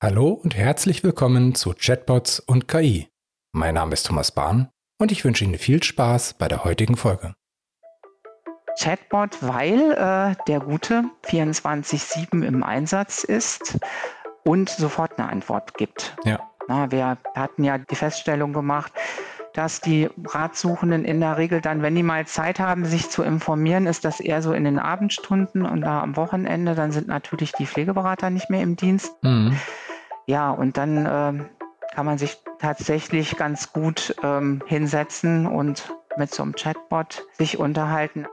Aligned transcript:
Hallo 0.00 0.28
und 0.28 0.56
herzlich 0.56 1.02
willkommen 1.02 1.56
zu 1.56 1.74
Chatbots 1.76 2.38
und 2.38 2.68
KI. 2.68 3.08
Mein 3.52 3.74
Name 3.74 3.94
ist 3.94 4.06
Thomas 4.06 4.30
Bahn 4.30 4.68
und 5.00 5.10
ich 5.10 5.24
wünsche 5.24 5.42
Ihnen 5.42 5.58
viel 5.58 5.82
Spaß 5.82 6.34
bei 6.34 6.46
der 6.46 6.62
heutigen 6.62 6.96
Folge. 6.96 7.34
Chatbot, 8.78 9.38
weil 9.40 9.90
äh, 9.90 10.36
der 10.46 10.60
gute 10.60 11.02
24-7 11.26 12.44
im 12.44 12.62
Einsatz 12.62 13.24
ist 13.24 13.80
und 14.44 14.70
sofort 14.70 15.18
eine 15.18 15.28
Antwort 15.30 15.76
gibt. 15.76 16.16
Ja. 16.24 16.48
Na, 16.68 16.92
wir 16.92 17.18
hatten 17.34 17.64
ja 17.64 17.78
die 17.78 17.96
Feststellung 17.96 18.52
gemacht, 18.52 18.92
dass 19.52 19.80
die 19.80 20.08
Ratsuchenden 20.26 21.04
in 21.04 21.18
der 21.18 21.38
Regel 21.38 21.60
dann, 21.60 21.82
wenn 21.82 21.96
die 21.96 22.04
mal 22.04 22.24
Zeit 22.24 22.60
haben, 22.60 22.84
sich 22.84 23.10
zu 23.10 23.24
informieren, 23.24 23.88
ist 23.88 24.04
das 24.04 24.20
eher 24.20 24.42
so 24.42 24.52
in 24.52 24.62
den 24.62 24.78
Abendstunden 24.78 25.66
und 25.66 25.80
da 25.80 26.00
am 26.00 26.14
Wochenende, 26.14 26.76
dann 26.76 26.92
sind 26.92 27.08
natürlich 27.08 27.50
die 27.50 27.66
Pflegeberater 27.66 28.30
nicht 28.30 28.48
mehr 28.48 28.62
im 28.62 28.76
Dienst. 28.76 29.12
Mhm. 29.22 29.58
Ja, 30.28 30.50
und 30.50 30.76
dann 30.76 31.06
äh, 31.06 31.44
kann 31.94 32.06
man 32.06 32.18
sich 32.18 32.36
tatsächlich 32.58 33.36
ganz 33.36 33.72
gut 33.72 34.14
ähm, 34.22 34.62
hinsetzen 34.66 35.46
und 35.46 35.94
mit 36.18 36.34
so 36.34 36.42
einem 36.42 36.54
Chatbot 36.54 37.24
sich 37.38 37.58
unterhalten. 37.58 38.26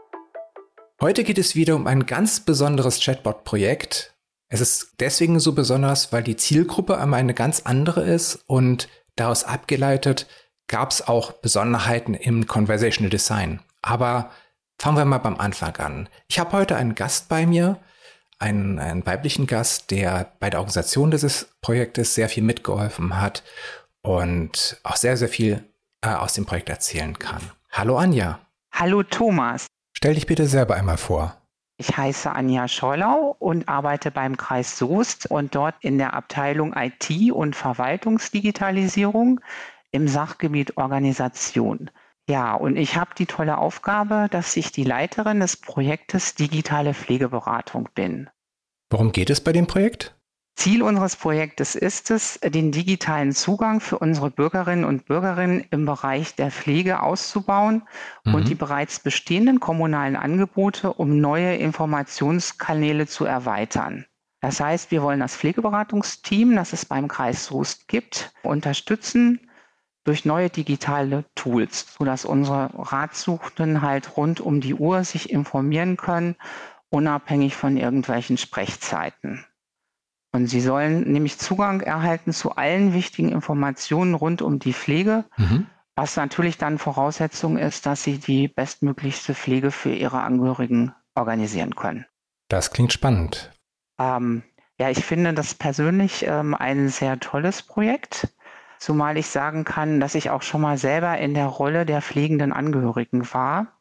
Heute 0.99 1.23
geht 1.23 1.37
es 1.37 1.55
wieder 1.55 1.75
um 1.75 1.87
ein 1.87 2.05
ganz 2.05 2.41
besonderes 2.41 2.99
Chatbot-Projekt. 2.99 4.13
Es 4.49 4.59
ist 4.59 4.95
deswegen 4.99 5.39
so 5.39 5.53
besonders, 5.53 6.11
weil 6.11 6.21
die 6.21 6.35
Zielgruppe 6.35 6.97
einmal 6.97 7.21
eine 7.21 7.33
ganz 7.33 7.61
andere 7.61 8.03
ist 8.03 8.43
und 8.45 8.89
daraus 9.15 9.45
abgeleitet 9.45 10.27
gab 10.67 10.91
es 10.91 11.07
auch 11.07 11.31
Besonderheiten 11.31 12.13
im 12.13 12.45
Conversational 12.45 13.09
Design. 13.09 13.61
Aber 13.81 14.31
fangen 14.77 14.97
wir 14.97 15.05
mal 15.05 15.19
beim 15.19 15.37
Anfang 15.37 15.77
an. 15.77 16.09
Ich 16.27 16.39
habe 16.39 16.51
heute 16.51 16.75
einen 16.75 16.95
Gast 16.95 17.29
bei 17.29 17.45
mir, 17.45 17.79
einen, 18.39 18.79
einen 18.79 19.05
weiblichen 19.05 19.47
Gast, 19.47 19.91
der 19.91 20.31
bei 20.39 20.49
der 20.49 20.59
Organisation 20.59 21.11
dieses 21.11 21.55
Projektes 21.61 22.15
sehr 22.15 22.29
viel 22.29 22.43
mitgeholfen 22.43 23.19
hat 23.19 23.43
und 24.01 24.79
auch 24.83 24.95
sehr, 24.95 25.17
sehr 25.17 25.29
viel 25.29 25.63
äh, 26.01 26.09
aus 26.09 26.33
dem 26.33 26.45
Projekt 26.45 26.69
erzählen 26.69 27.17
kann. 27.17 27.41
Hallo 27.71 27.97
Anja. 27.97 28.39
Hallo 28.71 29.03
Thomas. 29.03 29.67
Stell 29.93 30.15
dich 30.15 30.27
bitte 30.27 30.47
selber 30.47 30.75
einmal 30.75 30.97
vor. 30.97 31.35
Ich 31.77 31.97
heiße 31.97 32.31
Anja 32.31 32.67
Schorlau 32.67 33.35
und 33.39 33.67
arbeite 33.67 34.11
beim 34.11 34.37
Kreis 34.37 34.77
Soest 34.77 35.29
und 35.29 35.55
dort 35.55 35.75
in 35.81 35.97
der 35.97 36.13
Abteilung 36.13 36.73
IT 36.73 37.31
und 37.31 37.55
Verwaltungsdigitalisierung 37.55 39.41
im 39.91 40.07
Sachgebiet 40.07 40.77
Organisation. 40.77 41.91
Ja, 42.27 42.55
und 42.55 42.75
ich 42.75 42.95
habe 42.95 43.11
die 43.17 43.27
tolle 43.27 43.57
Aufgabe, 43.57 44.27
dass 44.31 44.57
ich 44.57 44.71
die 44.71 44.83
Leiterin 44.83 45.39
des 45.39 45.57
Projektes 45.57 46.33
Digitale 46.33 46.93
Pflegeberatung 46.93 47.89
bin. 47.93 48.29
Worum 48.89 49.11
geht 49.11 49.29
es 49.29 49.41
bei 49.41 49.51
dem 49.51 49.67
Projekt? 49.67 50.15
Ziel 50.55 50.81
unseres 50.81 51.17
Projektes 51.17 51.75
ist 51.75 52.11
es, 52.11 52.39
den 52.39 52.71
digitalen 52.71 53.33
Zugang 53.33 53.81
für 53.81 53.99
unsere 53.99 54.31
Bürgerinnen 54.31 54.85
und 54.85 55.05
Bürger 55.05 55.37
im 55.37 55.85
Bereich 55.85 56.35
der 56.35 56.49
Pflege 56.49 57.03
auszubauen 57.03 57.83
mhm. 58.23 58.35
und 58.35 58.47
die 58.47 58.55
bereits 58.55 58.99
bestehenden 58.99 59.59
kommunalen 59.59 60.15
Angebote 60.15 60.93
um 60.93 61.19
neue 61.19 61.55
Informationskanäle 61.57 63.05
zu 63.05 63.25
erweitern. 63.25 64.05
Das 64.39 64.59
heißt, 64.59 64.91
wir 64.91 65.01
wollen 65.01 65.19
das 65.19 65.35
Pflegeberatungsteam, 65.35 66.55
das 66.55 66.71
es 66.71 66.85
beim 66.85 67.07
Kreis 67.07 67.45
Soest 67.45 67.87
gibt, 67.87 68.31
unterstützen, 68.43 69.44
durch 70.05 70.23
neue 70.23 70.49
digitale 70.49 71.25
Tools, 71.35 71.95
sodass 71.97 72.23
unsere 72.23 72.69
Ratsuchenden 72.73 73.81
halt 73.81 74.15
rund 74.15 74.39
um 74.39 74.61
die 74.61 74.75
Uhr 74.75 75.03
sich 75.03 75.29
informieren 75.29 75.97
können, 75.97 76.35
unabhängig 76.89 77.55
von 77.55 77.75
irgendwelchen 77.75 78.37
Sprechzeiten. 78.37 79.43
Und 80.31 80.47
sie 80.47 80.61
sollen 80.61 81.11
nämlich 81.11 81.37
Zugang 81.37 81.81
erhalten 81.81 82.33
zu 82.33 82.55
allen 82.55 82.93
wichtigen 82.93 83.29
Informationen 83.29 84.13
rund 84.13 84.41
um 84.41 84.59
die 84.59 84.73
Pflege, 84.73 85.25
mhm. 85.37 85.65
was 85.95 86.17
natürlich 86.17 86.57
dann 86.57 86.77
Voraussetzung 86.77 87.57
ist, 87.57 87.85
dass 87.85 88.03
sie 88.03 88.17
die 88.19 88.47
bestmöglichste 88.47 89.33
Pflege 89.33 89.71
für 89.71 89.91
ihre 89.91 90.21
Angehörigen 90.21 90.93
organisieren 91.15 91.75
können. 91.75 92.05
Das 92.49 92.71
klingt 92.71 92.93
spannend. 92.93 93.51
Ähm, 93.97 94.43
ja, 94.77 94.89
ich 94.89 95.03
finde 95.03 95.33
das 95.33 95.55
persönlich 95.55 96.25
ähm, 96.27 96.53
ein 96.53 96.89
sehr 96.89 97.19
tolles 97.19 97.63
Projekt. 97.63 98.27
Zumal 98.85 99.17
ich 99.17 99.25
sagen 99.25 99.63
kann, 99.63 99.99
dass 99.99 100.13
ich 100.13 100.29
auch 100.29 100.43
schon 100.43 100.61
mal 100.61 100.77
selber 100.77 101.17
in 101.17 101.33
der 101.33 101.47
Rolle 101.47 101.87
der 101.87 102.03
pflegenden 102.03 102.53
Angehörigen 102.53 103.33
war, 103.33 103.79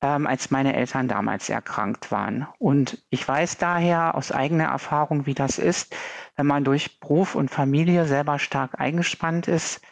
ähm, 0.00 0.26
als 0.26 0.50
meine 0.50 0.74
Eltern 0.74 1.06
damals 1.06 1.50
erkrankt 1.50 2.10
waren. 2.10 2.48
Und 2.58 3.04
ich 3.10 3.28
weiß 3.28 3.58
daher 3.58 4.14
aus 4.14 4.32
eigener 4.32 4.64
Erfahrung, 4.64 5.26
wie 5.26 5.34
das 5.34 5.58
ist, 5.58 5.94
wenn 6.36 6.46
man 6.46 6.64
durch 6.64 6.98
Beruf 6.98 7.34
und 7.34 7.50
Familie 7.50 8.06
selber 8.06 8.38
stark 8.38 8.80
eingespannt 8.80 9.48
ist 9.48 9.82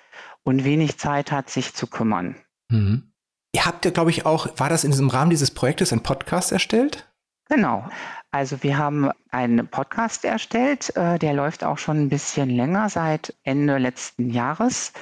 und 0.42 0.64
wenig 0.64 0.96
Zeit 0.96 1.32
hat, 1.32 1.50
sich 1.50 1.74
zu 1.74 1.86
kümmern. 1.86 2.36
Mhm. 2.70 3.12
Ihr 3.52 3.66
habt 3.66 3.84
ja, 3.84 3.90
glaube 3.90 4.08
ich, 4.08 4.24
auch, 4.24 4.48
war 4.58 4.70
das 4.70 4.84
in 4.84 4.90
diesem 4.90 5.10
Rahmen 5.10 5.28
dieses 5.28 5.50
Projektes 5.50 5.92
ein 5.92 6.02
Podcast 6.02 6.50
erstellt? 6.50 7.12
Genau. 7.48 7.88
Also 8.30 8.62
wir 8.62 8.76
haben 8.76 9.10
einen 9.30 9.68
Podcast 9.68 10.24
erstellt, 10.24 10.94
äh, 10.96 11.18
der 11.18 11.32
läuft 11.32 11.64
auch 11.64 11.78
schon 11.78 11.98
ein 11.98 12.08
bisschen 12.08 12.50
länger, 12.50 12.88
seit 12.88 13.34
Ende 13.44 13.78
letzten 13.78 14.30
Jahres, 14.30 14.92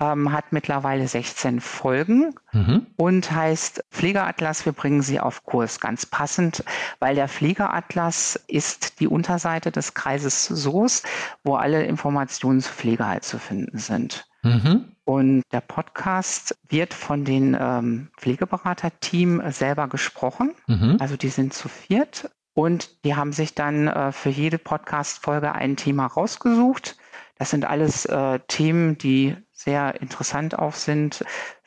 ähm, 0.00 0.32
hat 0.32 0.52
mittlerweile 0.52 1.06
16 1.06 1.60
Folgen 1.60 2.34
mhm. 2.52 2.86
und 2.96 3.30
heißt 3.30 3.84
Pflegeatlas, 3.90 4.64
wir 4.64 4.72
bringen 4.72 5.02
Sie 5.02 5.20
auf 5.20 5.44
Kurs. 5.44 5.78
Ganz 5.78 6.06
passend, 6.06 6.64
weil 7.00 7.14
der 7.14 7.28
Pflegeatlas 7.28 8.42
ist 8.46 9.00
die 9.00 9.08
Unterseite 9.08 9.70
des 9.70 9.94
Kreises 9.94 10.46
Soos, 10.46 11.02
wo 11.44 11.56
alle 11.56 11.84
Informationen 11.84 12.60
zu 12.60 12.72
Pflege 12.72 13.06
halt 13.06 13.24
zu 13.24 13.38
finden 13.38 13.78
sind. 13.78 14.26
Mhm. 14.42 14.92
Und 15.10 15.42
der 15.50 15.60
Podcast 15.60 16.56
wird 16.68 16.94
von 16.94 17.24
den 17.24 17.56
ähm, 17.60 18.10
Pflegeberater-Team 18.16 19.42
selber 19.50 19.88
gesprochen. 19.88 20.54
Mhm. 20.68 20.98
Also 21.00 21.16
die 21.16 21.30
sind 21.30 21.52
zu 21.52 21.68
viert 21.68 22.30
und 22.54 23.04
die 23.04 23.16
haben 23.16 23.32
sich 23.32 23.56
dann 23.56 23.88
äh, 23.88 24.12
für 24.12 24.28
jede 24.28 24.58
Podcast-Folge 24.58 25.50
ein 25.50 25.74
Thema 25.74 26.06
rausgesucht. 26.06 26.96
Das 27.38 27.50
sind 27.50 27.64
alles 27.64 28.04
äh, 28.04 28.38
Themen, 28.46 28.98
die 28.98 29.36
sehr 29.50 30.00
interessant 30.00 30.56
auch 30.56 30.74
sind 30.74 31.24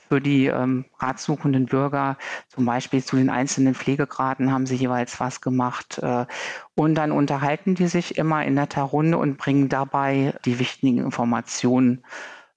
für 0.08 0.22
die 0.22 0.46
ähm, 0.46 0.86
ratsuchenden 1.00 1.66
Bürger. 1.66 2.18
Zum 2.48 2.66
Beispiel 2.66 3.04
zu 3.04 3.18
den 3.18 3.30
einzelnen 3.30 3.76
Pflegegraden 3.76 4.54
haben 4.54 4.68
sie 4.68 4.76
jeweils 4.76 5.20
was 5.20 5.42
gemacht. 5.42 6.00
Äh, 6.02 6.28
und 6.76 6.96
dann 6.96 7.12
unterhalten 7.12 7.76
die 7.76 7.88
sich 7.88 8.18
immer 8.18 8.46
in 8.46 8.54
netter 8.54 8.84
Runde 8.84 9.18
und 9.18 9.38
bringen 9.38 9.68
dabei 9.68 10.34
die 10.46 10.60
wichtigen 10.60 11.00
Informationen 11.00 12.06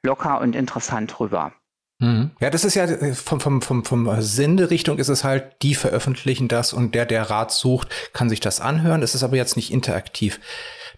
locker 0.02 0.40
und 0.40 0.54
interessant 0.54 1.18
rüber. 1.20 1.52
Mhm. 1.98 2.32
Ja, 2.40 2.50
das 2.50 2.64
ist 2.64 2.74
ja 2.74 2.84
äh, 2.84 3.14
vom, 3.14 3.40
vom, 3.40 3.62
vom, 3.62 3.84
vom 3.84 4.20
Senderichtung 4.20 4.98
ist 4.98 5.08
es 5.08 5.24
halt, 5.24 5.62
die 5.62 5.74
veröffentlichen 5.74 6.48
das 6.48 6.72
und 6.72 6.94
der, 6.94 7.06
der 7.06 7.30
Rat 7.30 7.52
sucht, 7.52 7.88
kann 8.12 8.28
sich 8.28 8.40
das 8.40 8.60
anhören. 8.60 9.02
Es 9.02 9.14
ist 9.14 9.22
aber 9.22 9.36
jetzt 9.36 9.56
nicht 9.56 9.72
interaktiv. 9.72 10.40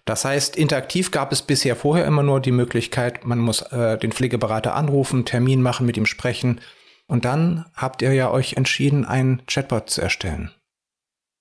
Das 0.05 0.25
heißt, 0.25 0.55
interaktiv 0.55 1.11
gab 1.11 1.31
es 1.31 1.41
bisher 1.41 1.75
vorher 1.75 2.05
immer 2.05 2.23
nur 2.23 2.39
die 2.39 2.51
Möglichkeit, 2.51 3.25
man 3.25 3.39
muss 3.39 3.61
äh, 3.61 3.97
den 3.97 4.11
Pflegeberater 4.11 4.75
anrufen, 4.75 5.25
Termin 5.25 5.61
machen, 5.61 5.85
mit 5.85 5.97
ihm 5.97 6.05
sprechen. 6.05 6.61
Und 7.07 7.25
dann 7.25 7.65
habt 7.75 8.01
ihr 8.01 8.13
ja 8.13 8.29
euch 8.29 8.53
entschieden, 8.53 9.05
einen 9.05 9.45
Chatbot 9.47 9.89
zu 9.89 10.01
erstellen. 10.01 10.51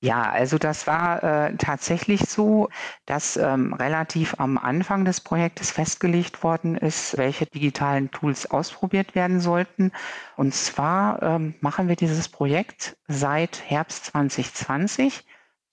Ja, 0.00 0.30
also 0.30 0.58
das 0.58 0.86
war 0.86 1.24
äh, 1.24 1.56
tatsächlich 1.56 2.20
so, 2.28 2.68
dass 3.04 3.36
ähm, 3.36 3.74
relativ 3.74 4.38
am 4.38 4.56
Anfang 4.56 5.04
des 5.04 5.20
Projektes 5.20 5.72
festgelegt 5.72 6.44
worden 6.44 6.76
ist, 6.76 7.18
welche 7.18 7.46
digitalen 7.46 8.12
Tools 8.12 8.48
ausprobiert 8.48 9.16
werden 9.16 9.40
sollten. 9.40 9.90
Und 10.36 10.54
zwar 10.54 11.20
ähm, 11.22 11.54
machen 11.60 11.88
wir 11.88 11.96
dieses 11.96 12.28
Projekt 12.28 12.96
seit 13.08 13.60
Herbst 13.68 14.06
2020 14.06 15.24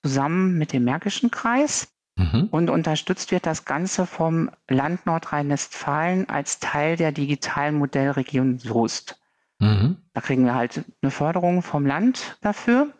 zusammen 0.01 0.57
mit 0.57 0.73
dem 0.73 0.85
Märkischen 0.85 1.29
Kreis. 1.29 1.87
Mhm. 2.15 2.47
Und 2.49 2.69
unterstützt 2.71 3.31
wird 3.31 3.45
das 3.45 3.65
Ganze 3.65 4.07
vom 4.07 4.49
Land 4.67 5.05
Nordrhein-Westfalen 5.05 6.29
als 6.29 6.59
Teil 6.59 6.95
der 6.95 7.11
digitalen 7.11 7.77
Modellregion 7.77 8.57
Soest. 8.57 9.19
Mhm. 9.59 9.97
Da 10.13 10.21
kriegen 10.21 10.45
wir 10.45 10.55
halt 10.55 10.83
eine 11.01 11.11
Förderung 11.11 11.61
vom 11.61 11.85
Land 11.85 12.37
dafür. 12.41 12.91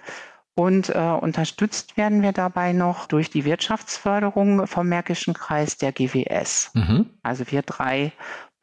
Und 0.56 0.90
äh, 0.90 1.00
unterstützt 1.00 1.98
werden 1.98 2.22
wir 2.22 2.31
dabei 2.31 2.72
noch 2.72 3.07
durch 3.07 3.30
die 3.30 3.44
Wirtschaftsförderung 3.44 4.68
vom 4.68 4.88
Märkischen 4.88 5.34
Kreis 5.34 5.78
der 5.78 5.92
GWS. 5.92 6.72
Mhm. 6.74 7.10
Also 7.24 7.52
wir 7.52 7.62
drei 7.62 8.13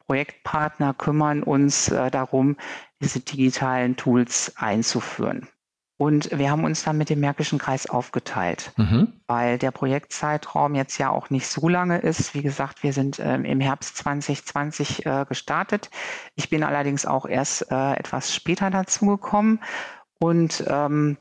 Projektpartner 0.07 0.95
kümmern 0.95 1.43
uns 1.43 1.89
äh, 1.89 2.09
darum, 2.09 2.57
diese 2.99 3.19
digitalen 3.19 3.95
Tools 3.95 4.53
einzuführen. 4.57 5.47
Und 5.97 6.37
wir 6.37 6.49
haben 6.49 6.65
uns 6.65 6.83
dann 6.83 6.97
mit 6.97 7.09
dem 7.09 7.19
Märkischen 7.19 7.59
Kreis 7.59 7.87
aufgeteilt, 7.87 8.73
mhm. 8.77 9.13
weil 9.27 9.59
der 9.59 9.71
Projektzeitraum 9.71 10.73
jetzt 10.73 10.97
ja 10.97 11.11
auch 11.11 11.29
nicht 11.29 11.47
so 11.47 11.69
lange 11.69 11.99
ist. 11.99 12.33
Wie 12.33 12.41
gesagt, 12.41 12.81
wir 12.81 12.91
sind 12.91 13.19
ähm, 13.19 13.45
im 13.45 13.61
Herbst 13.61 13.97
2020 13.97 15.05
äh, 15.05 15.25
gestartet. 15.29 15.91
Ich 16.35 16.49
bin 16.49 16.63
allerdings 16.63 17.05
auch 17.05 17.27
erst 17.27 17.71
äh, 17.71 17.93
etwas 17.93 18.33
später 18.33 18.71
dazugekommen. 18.71 19.59
Und 20.19 20.63
ähm, 20.67 21.17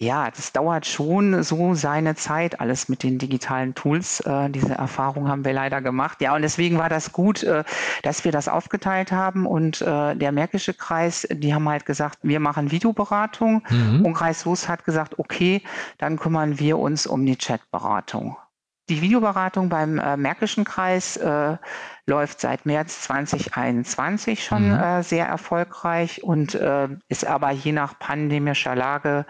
Ja, 0.00 0.30
das 0.30 0.52
dauert 0.52 0.86
schon 0.86 1.42
so 1.42 1.74
seine 1.74 2.14
Zeit, 2.14 2.60
alles 2.60 2.88
mit 2.88 3.02
den 3.02 3.18
digitalen 3.18 3.74
Tools. 3.74 4.20
Äh, 4.20 4.48
diese 4.48 4.74
Erfahrung 4.74 5.28
haben 5.28 5.44
wir 5.44 5.52
leider 5.52 5.80
gemacht. 5.80 6.20
Ja, 6.20 6.36
und 6.36 6.42
deswegen 6.42 6.78
war 6.78 6.88
das 6.88 7.12
gut, 7.12 7.42
äh, 7.42 7.64
dass 8.04 8.24
wir 8.24 8.30
das 8.30 8.46
aufgeteilt 8.46 9.10
haben. 9.10 9.44
Und 9.44 9.82
äh, 9.82 10.14
der 10.14 10.30
Märkische 10.30 10.72
Kreis, 10.72 11.26
die 11.28 11.52
haben 11.52 11.68
halt 11.68 11.84
gesagt, 11.84 12.20
wir 12.22 12.38
machen 12.38 12.70
Videoberatung. 12.70 13.64
Mhm. 13.68 14.06
Und 14.06 14.14
Kreis 14.14 14.42
Soest 14.42 14.68
hat 14.68 14.84
gesagt, 14.84 15.18
okay, 15.18 15.62
dann 15.98 16.16
kümmern 16.16 16.60
wir 16.60 16.78
uns 16.78 17.08
um 17.08 17.26
die 17.26 17.36
Chatberatung. 17.36 18.36
Die 18.88 19.02
Videoberatung 19.02 19.68
beim 19.68 19.98
äh, 19.98 20.16
Märkischen 20.16 20.64
Kreis 20.64 21.16
äh, 21.16 21.56
läuft 22.06 22.40
seit 22.40 22.66
März 22.66 23.02
2021 23.02 24.44
schon 24.44 24.68
mhm. 24.68 24.78
äh, 24.78 25.02
sehr 25.02 25.26
erfolgreich 25.26 26.22
und 26.22 26.54
ist 27.08 27.26
aber 27.26 27.50
je 27.50 27.72
nach 27.72 27.98
pandemischer 27.98 28.76
Lage 28.76 29.26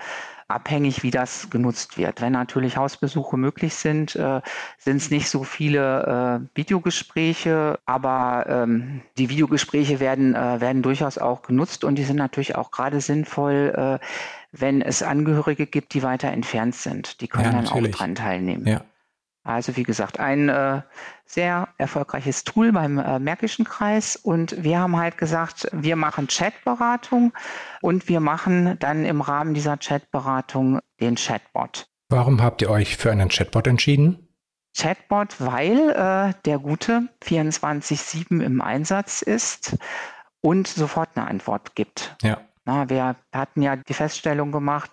abhängig, 0.49 1.03
wie 1.03 1.11
das 1.11 1.51
genutzt 1.51 1.99
wird. 1.99 2.23
Wenn 2.23 2.33
natürlich 2.33 2.77
Hausbesuche 2.77 3.37
möglich 3.37 3.75
sind, 3.75 4.17
äh, 4.17 4.41
sind 4.79 4.97
es 4.97 5.11
nicht 5.11 5.29
so 5.29 5.45
viele 5.45 6.41
äh, 6.55 6.57
Videogespräche, 6.57 7.79
aber 7.85 8.47
ähm, 8.49 9.03
die 9.19 9.29
Videogespräche 9.29 10.01
werden, 10.01 10.35
äh, 10.35 10.61
werden 10.61 10.83
durchaus 10.83 11.19
auch 11.19 11.43
genutzt 11.43 11.85
und 11.85 11.97
die 11.97 12.05
sind 12.05 12.17
natürlich 12.17 12.57
auch 12.57 12.71
gerade 12.71 13.01
sinnvoll, 13.03 13.73
äh, 13.77 14.05
wenn 14.53 14.81
es 14.81 15.03
Angehörige 15.03 15.67
gibt, 15.67 15.93
die 15.93 16.03
weiter 16.03 16.29
entfernt 16.29 16.75
sind. 16.75 17.21
Die 17.21 17.29
können 17.29 17.45
ja, 17.45 17.63
dann 17.63 17.69
auch 17.69 17.87
dran 17.89 18.15
teilnehmen. 18.15 18.67
Ja. 18.67 18.81
Also 19.49 19.77
wie 19.77 19.83
gesagt, 19.83 20.21
ein 20.21 20.51
äh, 20.51 20.83
sehr 21.25 21.69
erfolgreiches 21.79 22.45
Tool 22.45 22.71
beim 22.71 22.99
äh, 22.99 23.19
Märkischen 23.19 23.65
Kreis 23.65 24.15
und 24.15 24.63
wir 24.63 24.79
haben 24.79 24.99
halt 24.99 25.17
gesagt, 25.17 25.69
wir 25.73 25.97
machen 25.97 26.27
Chatberatung 26.27 27.33
und 27.81 28.11
wir 28.11 28.21
machen 28.21 28.79
dann 28.79 29.07
im 29.07 29.23
Rahmen 29.23 29.55
dieser 29.55 29.79
Chatberatung 29.79 30.81
den 31.01 31.15
Chatbot. 31.15 31.87
Warum 32.11 32.43
habt 32.43 32.61
ihr 32.61 32.69
euch 32.69 32.99
für 32.99 33.11
einen 33.11 33.31
Chatbot 33.31 33.67
entschieden? 33.67 34.29
Chatbot, 34.77 35.41
weil 35.41 35.91
äh, 35.91 36.35
der 36.45 36.59
gute 36.59 37.09
24-7 37.25 38.43
im 38.43 38.61
Einsatz 38.61 39.23
ist 39.23 39.79
und 40.43 40.69
sofort 40.69 41.09
eine 41.15 41.27
Antwort 41.27 41.75
gibt. 41.75 42.17
Ja. 42.23 42.43
Na, 42.67 42.91
wir 42.91 43.17
hatten 43.33 43.63
ja 43.63 43.77
die 43.77 43.95
Feststellung 43.95 44.53
gemacht, 44.53 44.91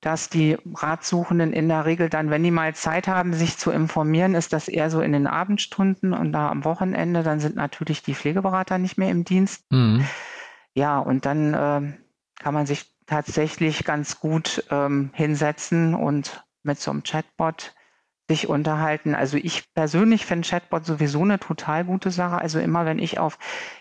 dass 0.00 0.28
die 0.28 0.56
Ratsuchenden 0.74 1.52
in 1.52 1.68
der 1.68 1.84
Regel 1.84 2.08
dann, 2.08 2.30
wenn 2.30 2.44
die 2.44 2.52
mal 2.52 2.74
Zeit 2.74 3.08
haben, 3.08 3.32
sich 3.32 3.58
zu 3.58 3.70
informieren, 3.70 4.34
ist 4.34 4.52
das 4.52 4.68
eher 4.68 4.90
so 4.90 5.00
in 5.00 5.12
den 5.12 5.26
Abendstunden 5.26 6.12
und 6.12 6.32
da 6.32 6.48
am 6.50 6.64
Wochenende, 6.64 7.22
dann 7.22 7.40
sind 7.40 7.56
natürlich 7.56 8.02
die 8.02 8.14
Pflegeberater 8.14 8.78
nicht 8.78 8.96
mehr 8.96 9.10
im 9.10 9.24
Dienst. 9.24 9.64
Mhm. 9.70 10.04
Ja, 10.74 10.98
und 10.98 11.26
dann 11.26 11.54
äh, 11.54 11.92
kann 12.38 12.54
man 12.54 12.66
sich 12.66 12.94
tatsächlich 13.06 13.84
ganz 13.84 14.20
gut 14.20 14.64
ähm, 14.70 15.10
hinsetzen 15.14 15.94
und 15.94 16.44
mit 16.62 16.78
so 16.78 16.90
einem 16.90 17.02
Chatbot 17.02 17.74
sich 18.28 18.48
unterhalten. 18.48 19.14
Also 19.14 19.38
ich 19.38 19.72
persönlich 19.72 20.26
finde 20.26 20.46
Chatbot 20.46 20.84
sowieso 20.84 21.22
eine 21.22 21.40
total 21.40 21.84
gute 21.84 22.10
Sache. 22.10 22.38
Also 22.38 22.60
immer 22.60 22.84
wenn 22.84 22.98
ich 22.98 23.18
auf 23.18 23.38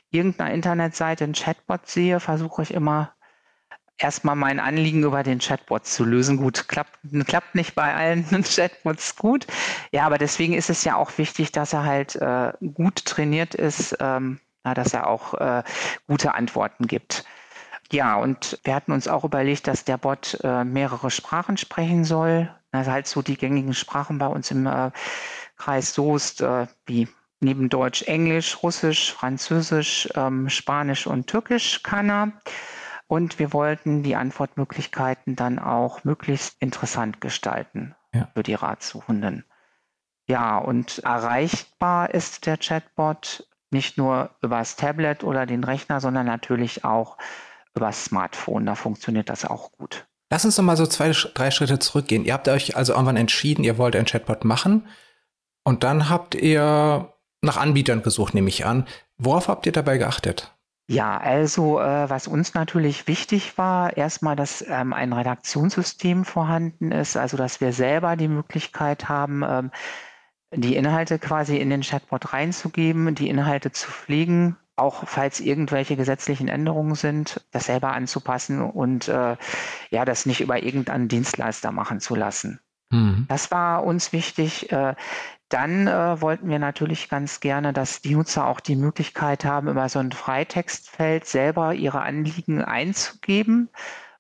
irgendeiner 0.10 0.54
Internetseite 0.54 1.26
einen 1.26 1.34
Chatbot 1.34 1.86
sehe, 1.86 2.20
versuche 2.20 2.64
ich 2.64 2.74
immer 2.74 3.14
erstmal 3.98 4.36
mein 4.36 4.60
Anliegen 4.60 5.04
über 5.04 5.24
den 5.24 5.40
Chatbot 5.40 5.86
zu 5.86 6.06
lösen. 6.06 6.38
Gut, 6.38 6.68
klappt, 6.68 7.00
klappt 7.26 7.56
nicht 7.56 7.76
bei 7.76 7.94
allen 7.94 8.26
Chatbots 8.44 9.16
gut. 9.16 9.48
Ja, 9.92 10.06
aber 10.06 10.18
deswegen 10.18 10.54
ist 10.54 10.70
es 10.70 10.84
ja 10.84 10.96
auch 10.96 11.18
wichtig, 11.18 11.52
dass 11.52 11.74
er 11.74 11.84
halt 11.84 12.16
äh, 12.16 12.54
gut 12.74 13.06
trainiert 13.06 13.56
ist, 13.56 13.96
ähm, 14.00 14.40
na, 14.64 14.74
dass 14.74 14.94
er 14.94 15.08
auch 15.08 15.34
äh, 15.36 15.64
gute 16.08 16.34
Antworten 16.34 16.88
gibt. 16.88 17.26
Ja, 17.92 18.18
und 18.18 18.60
wir 18.64 18.76
hatten 18.76 18.92
uns 18.92 19.08
auch 19.08 19.24
überlegt, 19.24 19.68
dass 19.68 19.86
der 19.86 19.98
Bot 19.98 20.38
äh, 20.44 20.64
mehrere 20.66 21.10
Sprachen 21.10 21.58
sprechen 21.58 22.04
soll. 22.04 22.54
Also 22.72 22.92
halt 22.92 23.08
so 23.08 23.22
die 23.22 23.38
gängigen 23.38 23.74
Sprachen 23.74 24.18
bei 24.18 24.28
uns 24.28 24.52
im 24.52 24.68
äh, 24.68 24.92
Kreis 25.56 25.94
Soest, 25.94 26.42
äh, 26.42 26.68
wie 26.86 27.08
neben 27.40 27.70
Deutsch, 27.70 28.04
Englisch, 28.04 28.62
Russisch, 28.62 29.14
Französisch, 29.14 30.10
ähm, 30.16 30.50
Spanisch 30.50 31.08
und 31.08 31.28
Türkisch 31.28 31.82
kann 31.84 32.10
er. 32.10 32.32
Und 33.08 33.40
wir 33.40 33.54
wollten 33.54 34.04
die 34.04 34.16
Antwortmöglichkeiten 34.16 35.36
dann 35.36 35.60
auch 35.60 36.04
möglichst 36.04 36.62
interessant 36.62 37.22
gestalten 37.22 37.96
ja. 38.14 38.30
für 38.34 38.44
die 38.44 38.54
Ratsuchenden. 38.54 39.46
Ja, 40.28 40.58
und 40.58 41.00
erreichbar 41.00 42.14
ist 42.14 42.46
der 42.46 42.58
Chatbot 42.58 43.48
nicht 43.72 43.98
nur 43.98 44.32
übers 44.42 44.76
Tablet 44.76 45.24
oder 45.24 45.46
den 45.46 45.64
Rechner, 45.64 46.02
sondern 46.02 46.26
natürlich 46.26 46.84
auch 46.84 47.18
übers 47.76 48.06
Smartphone. 48.06 48.66
Da 48.66 48.76
funktioniert 48.76 49.30
das 49.30 49.46
auch 49.46 49.72
gut. 49.72 50.06
Lass 50.30 50.44
uns 50.44 50.58
noch 50.58 50.66
mal 50.66 50.76
so 50.76 50.86
zwei, 50.86 51.12
drei 51.12 51.52
Schritte 51.52 51.80
zurückgehen. 51.80 52.26
Ihr 52.26 52.34
habt 52.34 52.50
euch 52.50 52.76
also 52.76 52.94
irgendwann 52.94 53.16
entschieden, 53.16 53.64
ihr 53.64 53.78
wollt 53.78 53.96
ein 53.96 54.06
Chatbot 54.06 54.44
machen. 54.44 54.88
Und 55.64 55.84
dann 55.84 56.10
habt 56.10 56.36
ihr 56.36 57.14
nach 57.42 57.58
Anbietern 57.58 58.04
gesucht, 58.04 58.34
nehme 58.34 58.50
ich 58.50 58.66
an. 58.66 58.86
Worauf 59.18 59.48
habt 59.48 59.66
ihr 59.66 59.72
dabei 59.72 59.98
geachtet? 59.98 60.57
Ja, 60.90 61.18
also 61.18 61.82
äh, 61.82 62.10
was 62.10 62.28
uns 62.28 62.54
natürlich 62.54 63.08
wichtig 63.08 63.58
war, 63.58 63.98
erstmal, 63.98 64.38
dass 64.38 64.62
ähm, 64.66 64.94
ein 64.94 65.12
Redaktionssystem 65.12 66.24
vorhanden 66.24 66.94
ist, 66.94 67.18
also 67.18 67.36
dass 67.36 67.60
wir 67.60 67.74
selber 67.74 68.16
die 68.16 68.30
Möglichkeit 68.30 69.10
haben, 69.10 69.44
ähm, 69.44 69.72
die 70.54 70.78
Inhalte 70.78 71.20
quasi 71.20 71.58
in 71.58 71.70
den 71.70 71.82
Chatbot 71.82 72.32
reinzugeben, 72.34 73.16
die 73.16 73.28
Inhalte 73.30 73.72
zu 73.74 73.92
pflegen, 73.92 74.56
auch 74.78 75.06
falls 75.08 75.42
irgendwelche 75.42 75.98
gesetzlichen 75.98 76.48
Änderungen 76.48 76.96
sind, 76.96 77.46
das 77.52 77.66
selber 77.66 77.92
anzupassen 77.94 78.62
und 78.62 79.10
äh, 79.10 79.36
ja, 79.90 80.06
das 80.06 80.26
nicht 80.26 80.40
über 80.40 80.64
irgendeinen 80.64 81.10
Dienstleister 81.10 81.72
machen 81.74 82.00
zu 82.00 82.16
lassen. 82.16 82.62
Mhm. 82.90 83.26
Das 83.28 83.52
war 83.52 83.84
uns 83.84 84.14
wichtig. 84.14 84.72
Äh, 84.72 84.96
dann 85.50 85.88
äh, 85.88 86.22
wollten 86.22 86.50
wir 86.50 86.60
natürlich 86.60 87.10
ganz 87.10 87.40
gerne, 87.40 87.72
dass 87.72 88.02
die 88.02 88.16
Nutzer 88.16 88.48
auch 88.48 88.60
die 88.60 88.76
Möglichkeit 88.76 89.46
haben, 89.46 89.70
über 89.70 89.88
so 89.88 90.00
ein 90.00 90.12
Freitextfeld 90.12 91.26
selber 91.26 91.74
ihre 91.74 92.02
Anliegen 92.02 92.62
einzugeben 92.62 93.70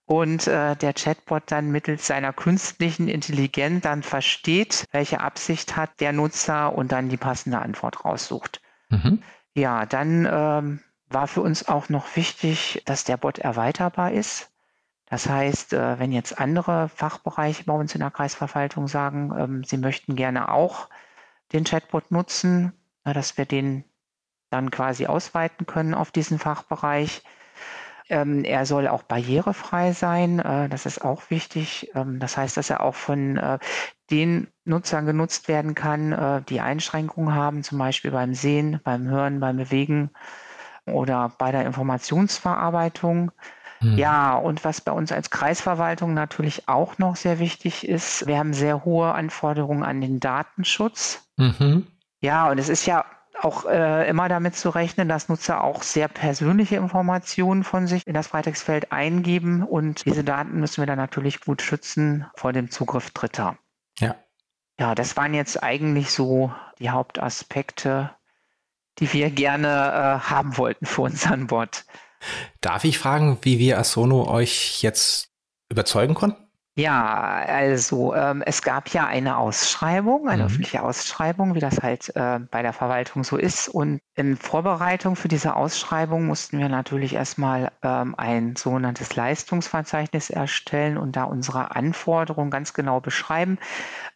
und 0.06 0.48
äh, 0.48 0.76
der 0.78 0.94
Chatbot 0.94 1.44
dann 1.48 1.70
mittels 1.70 2.08
seiner 2.08 2.32
künstlichen 2.32 3.10
Intelligenz 3.10 3.84
dann 3.84 4.04
versteht, 4.04 4.86
welche 4.92 5.20
Absicht 5.20 5.76
hat 5.76 6.00
der 6.00 6.14
Nutzer 6.14 6.74
und 6.74 6.94
dann 6.94 7.10
die 7.10 7.18
passende 7.18 7.60
Antwort 7.60 8.06
raussucht. 8.06 8.62
Mhm. 8.90 9.22
Ja, 9.54 9.86
dann 9.86 10.26
ähm, 10.32 10.80
war 11.10 11.28
für 11.28 11.42
uns 11.42 11.68
auch 11.68 11.90
noch 11.90 12.16
wichtig, 12.16 12.82
dass 12.86 13.04
der 13.04 13.18
Bot 13.18 13.40
erweiterbar 13.40 14.14
ist. 14.14 14.50
Das 15.10 15.28
heißt, 15.30 15.74
äh, 15.74 16.00
wenn 16.00 16.12
jetzt 16.12 16.40
andere 16.40 16.90
Fachbereiche 16.90 17.64
bei 17.64 17.74
uns 17.74 17.96
in 17.96 18.02
der 18.02 18.12
Kreisverwaltung 18.12 18.88
sagen, 18.88 19.34
ähm, 19.38 19.64
sie 19.64 19.78
möchten 19.78 20.16
gerne 20.16 20.52
auch 20.52 20.90
den 21.54 21.64
Chatbot 21.64 22.12
nutzen, 22.12 22.74
dass 23.04 23.38
wir 23.38 23.46
den 23.46 23.86
dann 24.50 24.72
quasi 24.72 25.08
ausweiten 25.08 25.66
können 25.66 25.94
auf 25.94 26.12
diesen 26.12 26.40
Fachbereich. 26.40 27.24
Ähm, 28.10 28.44
er 28.46 28.66
soll 28.66 28.88
auch 28.88 29.04
barrierefrei 29.04 29.92
sein. 29.92 30.40
Äh, 30.40 30.70
das 30.70 30.86
ist 30.86 31.04
auch 31.04 31.30
wichtig. 31.30 31.92
Ähm, 31.94 32.20
das 32.20 32.38
heißt, 32.38 32.56
dass 32.58 32.70
er 32.70 32.82
auch 32.82 32.96
von 32.96 33.38
äh, 33.38 33.60
den 34.10 34.48
Nutzern 34.64 35.06
genutzt 35.06 35.50
werden 35.50 35.76
kann, 35.76 36.44
die 36.48 36.62
Einschränkungen 36.62 37.36
haben, 37.36 37.62
zum 37.64 37.78
Beispiel 37.78 38.12
beim 38.12 38.34
Sehen, 38.34 38.80
beim 38.86 39.06
Hören, 39.10 39.42
beim 39.42 39.58
Bewegen 39.58 40.12
oder 40.86 41.34
bei 41.38 41.52
der 41.52 41.66
Informationsverarbeitung. 41.66 43.32
Mhm. 43.82 43.98
Ja, 43.98 44.36
und 44.36 44.64
was 44.64 44.82
bei 44.82 44.92
uns 44.92 45.12
als 45.12 45.30
Kreisverwaltung 45.30 46.14
natürlich 46.14 46.68
auch 46.68 46.98
noch 46.98 47.16
sehr 47.16 47.40
wichtig 47.40 47.88
ist, 47.88 48.28
wir 48.28 48.38
haben 48.38 48.54
sehr 48.54 48.86
hohe 48.86 49.14
Anforderungen 49.14 49.84
an 49.84 50.02
den 50.02 50.20
Datenschutz. 50.20 51.28
Mhm. 51.38 51.88
Ja, 52.22 52.50
und 52.50 52.58
es 52.58 52.70
ist 52.70 52.86
ja 52.86 53.06
auch 53.42 53.66
äh, 53.66 54.10
immer 54.10 54.30
damit 54.30 54.56
zu 54.56 54.70
rechnen, 54.70 55.08
dass 55.08 55.30
Nutzer 55.30 55.64
auch 55.64 55.84
sehr 55.84 56.08
persönliche 56.08 56.76
Informationen 56.76 57.64
von 57.64 57.88
sich 57.88 58.06
in 58.08 58.14
das 58.14 58.28
Freitextfeld 58.28 58.92
eingeben 58.92 59.64
und 59.64 60.06
diese 60.06 60.24
Daten 60.24 60.60
müssen 60.60 60.82
wir 60.82 60.88
dann 60.88 60.98
natürlich 60.98 61.42
gut 61.42 61.62
schützen 61.62 62.26
vor 62.36 62.54
dem 62.54 62.72
Zugriff 62.72 63.12
Dritter. 63.12 63.58
Ja. 64.00 64.16
Ja, 64.80 64.96
das 64.96 65.18
waren 65.18 65.34
jetzt 65.34 65.64
eigentlich 65.64 66.12
so 66.12 66.52
die 66.80 66.90
Hauptaspekte, 66.90 68.12
die 69.00 69.12
wir 69.14 69.32
gerne 69.32 69.68
äh, 69.68 70.30
haben 70.30 70.58
wollten 70.58 70.86
für 70.86 71.02
unseren 71.02 71.48
Bot. 71.48 71.86
Darf 72.62 72.84
ich 72.84 72.98
fragen, 72.98 73.38
wie 73.42 73.60
wir 73.60 73.80
Asono 73.80 74.28
euch 74.30 74.82
jetzt 74.82 75.30
überzeugen 75.70 76.14
konnten? 76.14 76.47
Ja, 76.80 77.44
also 77.48 78.14
ähm, 78.14 78.44
es 78.46 78.62
gab 78.62 78.90
ja 78.90 79.08
eine 79.08 79.40
Ausschreibung, 79.40 80.30
eine 80.30 80.44
mhm. 80.44 80.46
öffentliche 80.46 80.84
Ausschreibung, 80.84 81.56
wie 81.56 81.60
das 81.60 81.82
halt 81.82 82.16
äh, 82.16 82.38
bei 82.52 82.62
der 82.62 82.72
Verwaltung 82.72 83.24
so 83.24 83.36
ist. 83.36 83.68
Und 83.68 84.00
in 84.14 84.38
Vorbereitung 84.38 85.16
für 85.16 85.28
diese 85.28 85.56
Ausschreibung 85.56 86.28
mussten 86.28 86.60
wir 86.60 86.70
natürlich 86.70 87.16
erstmal 87.16 87.72
ähm, 87.82 88.14
ein 88.16 88.56
sogenanntes 88.56 89.16
Leistungsverzeichnis 89.16 90.30
erstellen 90.30 91.00
und 91.00 91.16
da 91.16 91.24
unsere 91.24 91.76
Anforderungen 91.76 92.52
ganz 92.52 92.76
genau 92.76 93.00
beschreiben, 93.00 93.58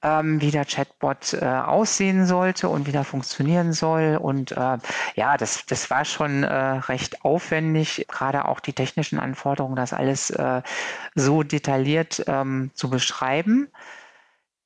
ähm, 0.03 0.39
wie 0.39 0.51
der 0.51 0.65
Chatbot 0.65 1.33
äh, 1.33 1.43
aussehen 1.43 2.27
sollte 2.27 2.69
und 2.69 2.85
wie 2.85 2.91
der 2.91 3.05
funktionieren 3.05 3.73
soll. 3.73 4.19
Und 4.21 4.51
äh, 4.51 4.77
ja, 5.15 5.35
das, 5.35 5.65
das 5.65 5.89
war 5.89 6.05
schon 6.05 6.43
äh, 6.43 6.53
recht 6.53 7.25
aufwendig, 7.25 8.05
gerade 8.07 8.45
auch 8.45 8.59
die 8.59 8.73
technischen 8.73 9.17
Anforderungen, 9.17 9.75
das 9.75 9.93
alles 9.93 10.29
äh, 10.29 10.61
so 11.15 11.41
detailliert 11.41 12.23
ähm, 12.27 12.50
ähm, 12.51 12.71
zu 12.73 12.89
beschreiben. 12.89 13.69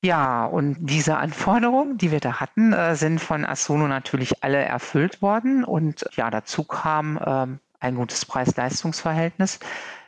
Ja, 0.04 0.46
und 0.46 0.78
diese 0.80 1.18
Anforderungen, 1.18 1.98
die 1.98 2.12
wir 2.12 2.20
da 2.20 2.40
hatten, 2.40 2.74
äh, 2.74 2.96
sind 2.96 3.20
von 3.20 3.46
Asono 3.46 3.88
natürlich 3.88 4.44
alle 4.44 4.62
erfüllt 4.64 5.22
worden. 5.22 5.64
Und 5.64 6.06
ja, 6.16 6.30
dazu 6.30 6.64
kam 6.64 7.20
ähm, 7.26 7.60
ein 7.80 7.96
gutes 7.96 8.26
Preis-Leistungs-Verhältnis. 8.26 9.60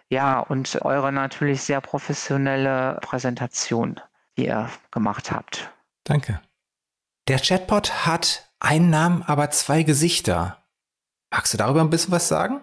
Ja, 0.09 0.39
und 0.39 0.83
eure 0.83 1.11
natürlich 1.11 1.63
sehr 1.63 1.81
professionelle 1.81 2.99
Präsentation, 3.01 3.99
die 4.37 4.45
ihr 4.45 4.69
gemacht 4.91 5.31
habt. 5.31 5.71
Danke. 6.03 6.39
Der 7.27 7.39
Chatbot 7.39 8.05
hat 8.05 8.49
einen 8.59 8.89
Namen, 8.89 9.23
aber 9.23 9.49
zwei 9.49 9.83
Gesichter. 9.83 10.63
Magst 11.31 11.53
du 11.53 11.57
darüber 11.57 11.81
ein 11.81 11.89
bisschen 11.89 12.13
was 12.13 12.27
sagen? 12.27 12.61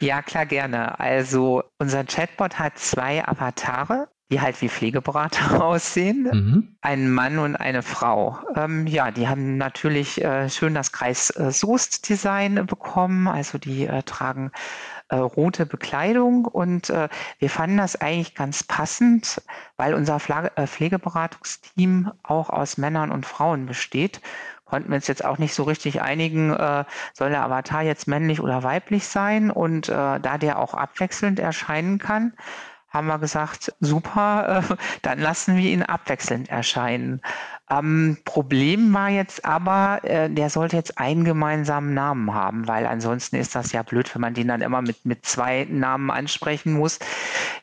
Ja, 0.00 0.20
klar, 0.20 0.44
gerne. 0.46 1.00
Also 1.00 1.64
unser 1.78 2.04
Chatbot 2.04 2.58
hat 2.58 2.78
zwei 2.78 3.26
Avatare 3.26 4.08
die 4.30 4.40
halt 4.40 4.60
wie 4.60 4.68
Pflegeberater 4.68 5.62
aussehen. 5.64 6.24
Mhm. 6.24 6.76
Ein 6.80 7.10
Mann 7.10 7.38
und 7.38 7.56
eine 7.56 7.82
Frau. 7.82 8.38
Ähm, 8.54 8.86
ja, 8.86 9.10
die 9.10 9.28
haben 9.28 9.56
natürlich 9.56 10.22
äh, 10.22 10.48
schön 10.48 10.74
das 10.74 10.92
Kreis 10.92 11.30
äh, 11.30 11.50
Soest-Design 11.50 12.66
bekommen. 12.66 13.28
Also 13.28 13.58
die 13.58 13.86
äh, 13.86 14.02
tragen 14.02 14.50
äh, 15.08 15.16
rote 15.16 15.66
Bekleidung 15.66 16.44
und 16.46 16.90
äh, 16.90 17.08
wir 17.38 17.50
fanden 17.50 17.76
das 17.76 17.94
eigentlich 17.94 18.34
ganz 18.34 18.64
passend, 18.64 19.40
weil 19.76 19.94
unser 19.94 20.18
Pflege 20.18 20.50
Pflegeberatungsteam 20.66 22.10
auch 22.24 22.50
aus 22.50 22.76
Männern 22.76 23.12
und 23.12 23.24
Frauen 23.24 23.66
besteht 23.66 24.20
konnten 24.66 24.90
wir 24.90 24.96
uns 24.96 25.06
jetzt 25.06 25.24
auch 25.24 25.38
nicht 25.38 25.54
so 25.54 25.62
richtig 25.62 26.02
einigen, 26.02 26.52
äh, 26.52 26.84
soll 27.14 27.30
der 27.30 27.44
Avatar 27.44 27.82
jetzt 27.82 28.08
männlich 28.08 28.40
oder 28.40 28.64
weiblich 28.64 29.06
sein 29.06 29.50
und 29.50 29.88
äh, 29.88 29.92
da 30.20 30.38
der 30.38 30.58
auch 30.58 30.74
abwechselnd 30.74 31.38
erscheinen 31.38 31.98
kann, 31.98 32.32
haben 32.96 33.06
wir 33.06 33.18
gesagt, 33.18 33.72
super, 33.80 34.64
äh, 34.70 34.74
dann 35.02 35.20
lassen 35.20 35.56
wir 35.56 35.70
ihn 35.70 35.82
abwechselnd 35.82 36.48
erscheinen. 36.48 37.20
Ähm, 37.68 38.18
Problem 38.24 38.94
war 38.94 39.08
jetzt 39.08 39.44
aber, 39.44 40.00
äh, 40.04 40.30
der 40.30 40.50
sollte 40.50 40.76
jetzt 40.76 40.98
einen 40.98 41.24
gemeinsamen 41.24 41.94
Namen 41.94 42.32
haben, 42.32 42.68
weil 42.68 42.86
ansonsten 42.86 43.34
ist 43.36 43.56
das 43.56 43.72
ja 43.72 43.82
blöd, 43.82 44.14
wenn 44.14 44.20
man 44.20 44.34
den 44.34 44.46
dann 44.46 44.60
immer 44.60 44.82
mit, 44.82 45.04
mit 45.04 45.26
zwei 45.26 45.66
Namen 45.68 46.12
ansprechen 46.12 46.74
muss. 46.74 47.00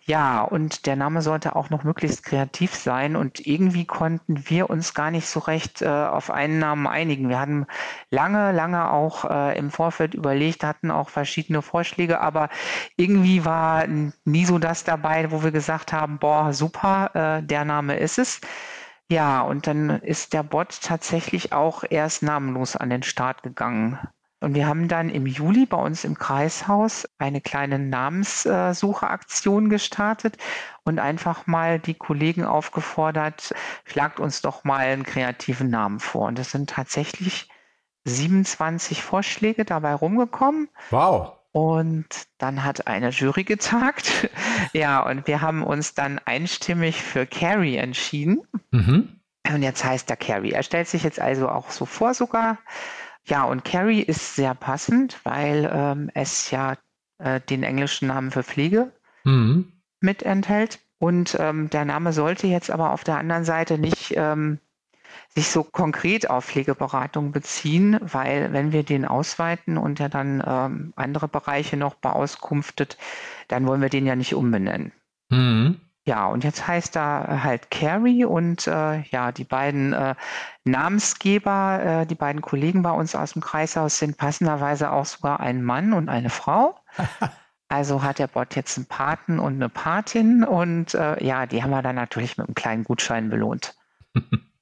Ja, 0.05 0.41
und 0.41 0.85
der 0.87 0.97
Name 0.97 1.21
sollte 1.21 1.55
auch 1.55 1.69
noch 1.69 1.85
möglichst 1.85 2.23
kreativ 2.25 2.75
sein 2.75 3.15
und 3.15 3.47
irgendwie 3.47 3.85
konnten 3.85 4.43
wir 4.49 4.69
uns 4.69 4.93
gar 4.93 5.09
nicht 5.09 5.27
so 5.27 5.39
recht 5.39 5.81
äh, 5.81 5.87
auf 5.87 6.29
einen 6.29 6.59
Namen 6.59 6.85
einigen. 6.85 7.29
Wir 7.29 7.39
hatten 7.39 7.65
lange, 8.09 8.51
lange 8.51 8.91
auch 8.91 9.23
äh, 9.29 9.57
im 9.57 9.71
Vorfeld 9.71 10.15
überlegt, 10.15 10.65
hatten 10.65 10.91
auch 10.91 11.09
verschiedene 11.09 11.61
Vorschläge, 11.61 12.19
aber 12.19 12.49
irgendwie 12.97 13.45
war 13.45 13.87
nie 13.87 14.45
so 14.45 14.59
das 14.59 14.83
dabei, 14.83 15.31
wo 15.31 15.43
wir 15.43 15.51
gesagt 15.51 15.93
haben, 15.93 16.17
boah, 16.19 16.51
super, 16.51 17.39
äh, 17.39 17.43
der 17.43 17.63
Name 17.63 17.95
ist 17.95 18.17
es. 18.19 18.41
Ja, 19.09 19.41
und 19.41 19.67
dann 19.67 19.89
ist 19.89 20.33
der 20.33 20.43
Bot 20.43 20.81
tatsächlich 20.81 21.53
auch 21.53 21.83
erst 21.89 22.23
namenlos 22.23 22.75
an 22.75 22.89
den 22.89 23.03
Start 23.03 23.43
gegangen. 23.43 23.99
Und 24.43 24.55
wir 24.55 24.67
haben 24.67 24.89
dann 24.89 25.09
im 25.09 25.25
Juli 25.25 25.65
bei 25.65 25.77
uns 25.77 26.03
im 26.03 26.17
Kreishaus 26.17 27.07
eine 27.17 27.39
kleine 27.39 27.79
Namenssucheaktion 27.79 29.69
gestartet 29.69 30.37
und 30.83 30.99
einfach 30.99 31.47
mal 31.47 31.79
die 31.79 31.93
Kollegen 31.93 32.43
aufgefordert, 32.43 33.53
schlagt 33.85 34.19
uns 34.19 34.41
doch 34.41 34.65
mal 34.65 34.79
einen 34.79 35.03
kreativen 35.03 35.69
Namen 35.69 36.01
vor. 36.01 36.27
Und 36.27 36.39
es 36.39 36.51
sind 36.51 36.69
tatsächlich 36.69 37.47
27 38.03 39.01
Vorschläge 39.01 39.63
dabei 39.63 39.93
rumgekommen. 39.93 40.67
Wow. 40.89 41.37
Und 41.53 42.07
dann 42.39 42.63
hat 42.63 42.87
eine 42.87 43.09
Jury 43.09 43.43
getagt. 43.43 44.29
ja, 44.73 45.07
und 45.07 45.27
wir 45.27 45.41
haben 45.41 45.63
uns 45.63 45.93
dann 45.93 46.19
einstimmig 46.25 47.01
für 47.01 47.27
Carrie 47.27 47.77
entschieden. 47.77 48.41
Mhm. 48.71 49.21
Und 49.47 49.61
jetzt 49.61 49.83
heißt 49.85 50.09
er 50.09 50.17
Carrie. 50.17 50.51
Er 50.51 50.63
stellt 50.63 50.87
sich 50.87 51.03
jetzt 51.03 51.19
also 51.19 51.47
auch 51.47 51.69
so 51.69 51.85
vor 51.85 52.15
sogar. 52.15 52.57
Ja, 53.25 53.43
und 53.43 53.63
Carrie 53.63 54.01
ist 54.01 54.35
sehr 54.35 54.55
passend, 54.55 55.19
weil 55.23 55.69
ähm, 55.71 56.09
es 56.15 56.49
ja 56.49 56.75
äh, 57.19 57.39
den 57.39 57.61
englischen 57.61 58.07
Namen 58.07 58.31
für 58.31 58.43
Pflege 58.43 58.91
mhm. 59.23 59.71
mit 59.99 60.23
enthält. 60.23 60.79
Und 60.97 61.37
ähm, 61.39 61.69
der 61.69 61.85
Name 61.85 62.13
sollte 62.13 62.47
jetzt 62.47 62.71
aber 62.71 62.93
auf 62.93 63.03
der 63.03 63.19
anderen 63.19 63.45
Seite 63.45 63.77
nicht 63.77 64.13
ähm, 64.17 64.59
sich 65.35 65.49
so 65.49 65.63
konkret 65.63 66.29
auf 66.29 66.45
Pflegeberatung 66.45 67.31
beziehen, 67.31 67.97
weil 68.01 68.53
wenn 68.53 68.71
wir 68.71 68.83
den 68.83 69.05
ausweiten 69.05 69.77
und 69.77 69.99
er 69.99 70.09
dann 70.09 70.43
ähm, 70.45 70.93
andere 70.95 71.27
Bereiche 71.27 71.75
noch 71.75 71.95
beauskunftet, 71.95 72.97
dann 73.47 73.65
wollen 73.65 73.81
wir 73.81 73.89
den 73.89 74.05
ja 74.05 74.15
nicht 74.15 74.35
umbenennen. 74.35 74.91
Mhm. 75.29 75.79
Ja, 76.05 76.27
und 76.27 76.43
jetzt 76.43 76.67
heißt 76.67 76.97
er 76.97 77.43
halt 77.43 77.71
Carrie 77.71 78.25
und 78.25 78.67
äh, 78.67 79.01
ja, 79.03 79.31
die 79.31 79.45
beiden 79.45 79.93
äh, 79.93 80.15
Namensgeber, 80.65 82.01
äh, 82.01 82.05
die 82.05 82.15
beiden 82.15 82.41
Kollegen 82.41 82.83
bei 82.83 82.91
uns 82.91 83.15
aus 83.15 83.33
dem 83.33 83.41
Kreishaus 83.41 83.99
sind 83.99 84.17
passenderweise 84.17 84.91
auch 84.91 85.05
sogar 85.05 85.39
ein 85.39 85.63
Mann 85.63 85.93
und 85.93 86.09
eine 86.09 86.29
Frau. 86.29 86.79
Also 87.69 88.03
hat 88.03 88.19
der 88.19 88.27
Bot 88.27 88.55
jetzt 88.55 88.77
einen 88.77 88.85
Paten 88.85 89.39
und 89.39 89.55
eine 89.55 89.67
Patin 89.67 90.43
und 90.43 90.93
äh, 90.93 91.23
ja, 91.23 91.47
die 91.47 91.63
haben 91.63 91.71
wir 91.71 91.81
dann 91.81 91.95
natürlich 91.95 92.37
mit 92.37 92.45
einem 92.45 92.53
kleinen 92.53 92.83
Gutschein 92.83 93.31
belohnt. 93.31 93.75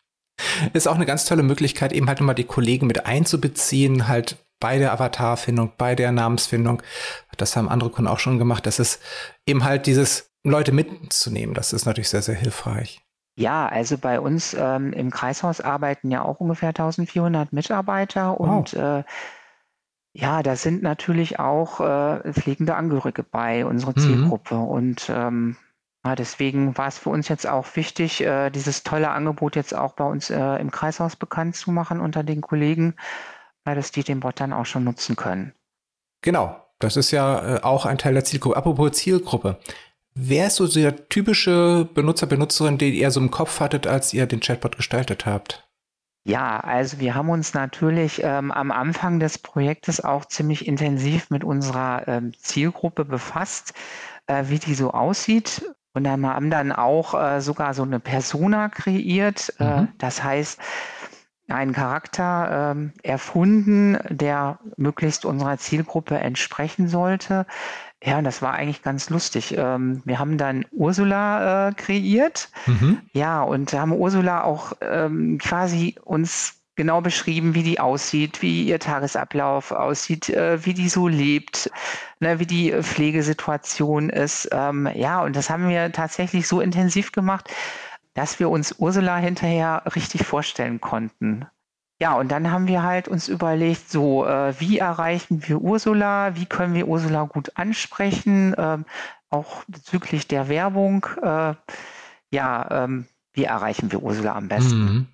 Ist 0.74 0.88
auch 0.88 0.96
eine 0.96 1.06
ganz 1.06 1.26
tolle 1.26 1.44
Möglichkeit, 1.44 1.94
eben 1.94 2.08
halt 2.08 2.20
immer 2.20 2.34
die 2.34 2.44
Kollegen 2.44 2.88
mit 2.88 3.06
einzubeziehen, 3.06 4.08
halt 4.08 4.38
bei 4.60 4.78
der 4.78 4.94
Avatarfindung, 4.94 5.72
bei 5.78 5.96
der 5.96 6.12
Namensfindung. 6.12 6.82
Das 7.38 7.56
haben 7.56 7.68
andere 7.68 7.90
Kunden 7.90 8.10
auch 8.10 8.20
schon 8.20 8.38
gemacht. 8.38 8.66
Das 8.66 8.80
ist 8.80 9.02
eben 9.46 9.64
halt 9.64 9.88
dieses 9.88 10.32
Leute 10.44 10.72
mitzunehmen. 10.72 11.54
Das 11.54 11.74
ist 11.74 11.86
natürlich 11.86 12.10
sehr, 12.10 12.22
sehr 12.22 12.36
hilfreich. 12.36 13.02
Ja, 13.36 13.68
also 13.68 13.98
bei 13.98 14.20
uns 14.20 14.56
ähm, 14.58 14.94
im 14.94 15.10
Kreishaus 15.10 15.62
arbeiten 15.62 16.12
ja 16.12 16.24
auch 16.24 16.40
ungefähr 16.40 16.70
1400 16.70 17.54
Mitarbeiter 17.54 18.40
und 18.40 18.74
wow. 18.74 19.00
äh, 19.00 19.04
ja, 20.14 20.44
da 20.44 20.58
sind 20.58 20.84
natürlich 20.84 21.40
auch 21.40 21.80
äh, 21.80 22.34
pflegende 22.34 22.76
Angehörige 22.76 23.24
bei, 23.24 23.66
unsere 23.66 23.92
mhm. 23.92 24.02
Zielgruppe. 24.02 24.56
Mhm. 24.56 24.64
Und 24.64 25.10
ähm, 25.10 25.56
ja, 26.04 26.16
deswegen 26.16 26.78
war 26.78 26.88
es 26.88 26.98
für 26.98 27.10
uns 27.10 27.28
jetzt 27.28 27.48
auch 27.48 27.76
wichtig, 27.76 28.22
äh, 28.22 28.50
dieses 28.50 28.84
tolle 28.84 29.12
Angebot 29.12 29.56
jetzt 29.56 29.76
auch 29.76 29.94
bei 29.94 30.04
uns 30.04 30.30
äh, 30.32 30.56
im 30.56 30.72
Kreishaus 30.72 31.16
bekannt 31.16 31.56
zu 31.56 31.72
machen 31.72 32.00
unter 32.00 32.24
den 32.24 32.42
Kollegen, 32.42 32.96
weil 33.64 33.76
das 33.76 33.92
die 33.92 34.04
den 34.04 34.20
Bot 34.20 34.40
dann 34.40 34.54
auch 34.54 34.66
schon 34.66 34.84
nutzen 34.84 35.16
können. 35.16 35.54
Genau, 36.22 36.56
das 36.80 36.98
ist 36.98 37.12
ja 37.12 37.58
äh, 37.58 37.62
auch 37.62 37.86
ein 37.86 38.00
Teil 38.00 38.14
der 38.14 38.24
Zielgruppe. 38.24 38.58
Apropos 38.58 38.94
Zielgruppe. 38.94 39.60
Wer 40.14 40.48
ist 40.48 40.56
so 40.56 40.68
der 40.68 41.08
typische 41.08 41.88
Benutzer, 41.94 42.26
Benutzerin, 42.26 42.78
den 42.78 42.94
ihr 42.94 43.12
so 43.12 43.20
im 43.20 43.32
Kopf 43.32 43.60
hattet, 43.60 43.88
als 43.88 44.14
ihr 44.14 44.26
den 44.26 44.42
Chatbot 44.42 44.76
gestaltet 44.76 45.26
habt? 45.26 45.68
Ja, 46.24 46.60
also 46.60 47.00
wir 47.00 47.16
haben 47.16 47.30
uns 47.30 47.54
natürlich 47.54 48.22
ähm, 48.24 48.52
am 48.52 48.72
Anfang 48.72 49.20
des 49.20 49.38
Projektes 49.38 50.04
auch 50.04 50.26
ziemlich 50.26 50.68
intensiv 50.68 51.30
mit 51.30 51.44
unserer 51.44 52.08
ähm, 52.08 52.34
Zielgruppe 52.38 53.06
befasst, 53.06 53.74
äh, 54.28 54.46
wie 54.48 54.60
die 54.60 54.76
so 54.76 54.92
aussieht. 54.92 55.64
Und 55.94 56.06
dann 56.06 56.26
haben 56.26 56.50
dann 56.50 56.72
auch 56.72 57.14
äh, 57.14 57.42
sogar 57.42 57.74
so 57.74 57.84
eine 57.84 58.00
Persona 58.00 58.70
kreiert. 58.70 59.54
Äh, 59.60 59.82
mhm. 59.82 59.88
das 59.98 60.24
heißt, 60.24 60.60
einen 61.50 61.74
Charakter 61.74 62.72
ähm, 62.72 62.94
erfunden, 63.04 63.98
der 64.10 64.60
möglichst 64.78 65.26
unserer 65.26 65.58
Zielgruppe 65.58 66.18
entsprechen 66.18 66.88
sollte. 66.88 67.46
Ja, 68.04 68.22
das 68.22 68.42
war 68.42 68.54
eigentlich 68.54 68.82
ganz 68.82 69.10
lustig. 69.10 69.56
Ähm, 69.58 70.02
wir 70.06 70.18
haben 70.18 70.38
dann 70.38 70.66
Ursula 70.72 71.70
äh, 71.70 71.74
kreiert. 71.74 72.50
Mhm. 72.66 73.00
Ja, 73.14 73.44
und 73.44 73.74
haben 73.74 73.92
Ursula 73.92 74.44
auch 74.44 74.74
ähm, 74.82 75.38
quasi 75.38 75.96
uns 76.04 76.61
genau 76.82 77.00
beschrieben, 77.00 77.54
wie 77.54 77.62
die 77.62 77.80
aussieht, 77.80 78.42
wie 78.42 78.64
ihr 78.64 78.80
Tagesablauf 78.80 79.72
aussieht, 79.72 80.30
äh, 80.30 80.66
wie 80.66 80.74
die 80.74 80.90
so 80.90 81.08
lebt, 81.08 81.70
ne, 82.20 82.40
wie 82.40 82.48
die 82.48 82.72
Pflegesituation 82.82 84.10
ist. 84.10 84.50
Ähm, 84.52 84.90
ja, 84.96 85.22
und 85.22 85.36
das 85.36 85.52
haben 85.52 85.70
wir 85.70 85.92
tatsächlich 85.92 86.48
so 86.48 86.60
intensiv 86.60 87.12
gemacht, 87.12 87.52
dass 88.16 88.40
wir 88.40 88.50
uns 88.50 88.74
Ursula 88.80 89.18
hinterher 89.18 89.84
richtig 89.96 90.26
vorstellen 90.26 90.82
konnten. 90.82 91.46
Ja, 92.00 92.16
und 92.16 92.32
dann 92.32 92.50
haben 92.50 92.66
wir 92.68 92.82
halt 92.82 93.08
uns 93.08 93.28
überlegt, 93.28 93.92
so, 93.92 94.26
äh, 94.26 94.60
wie 94.60 94.80
erreichen 94.80 95.48
wir 95.48 95.62
Ursula, 95.62 96.36
wie 96.36 96.48
können 96.48 96.74
wir 96.74 96.88
Ursula 96.88 97.26
gut 97.26 97.52
ansprechen, 97.58 98.56
ähm, 98.58 98.86
auch 99.30 99.64
bezüglich 99.68 100.28
der 100.28 100.50
Werbung. 100.50 101.06
Äh, 101.22 101.54
ja, 102.32 102.86
ähm, 102.86 103.06
wie 103.34 103.44
erreichen 103.44 103.92
wir 103.92 104.02
Ursula 104.02 104.34
am 104.34 104.48
besten? 104.48 104.80
Mhm. 104.80 105.08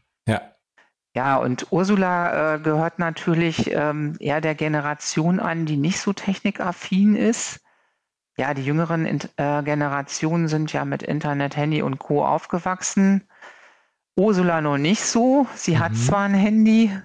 Ja. 1.17 1.37
Und 1.37 1.71
Ursula 1.71 2.53
äh, 2.53 2.59
gehört 2.59 2.99
natürlich 2.99 3.71
ähm, 3.71 4.15
eher 4.19 4.39
der 4.39 4.53
Generation 4.53 5.39
an, 5.39 5.65
die 5.65 5.75
nicht 5.75 5.99
so 5.99 6.13
technikaffin 6.13 7.15
ist. 7.15 7.59
Ja, 8.37 8.53
die 8.53 8.63
jüngeren 8.63 9.07
äh, 9.07 9.63
Generationen 9.63 10.47
sind 10.47 10.71
ja 10.73 10.85
mit 10.85 11.01
Internet, 11.01 11.57
Handy 11.57 11.81
und 11.81 11.97
Co. 11.97 12.23
aufgewachsen. 12.23 13.27
Ursula 14.15 14.61
noch 14.61 14.77
nicht 14.77 15.01
so. 15.01 15.47
Sie 15.55 15.77
mhm. 15.77 15.79
hat 15.79 15.95
zwar 15.95 16.25
ein 16.25 16.35
Handy. 16.35 16.95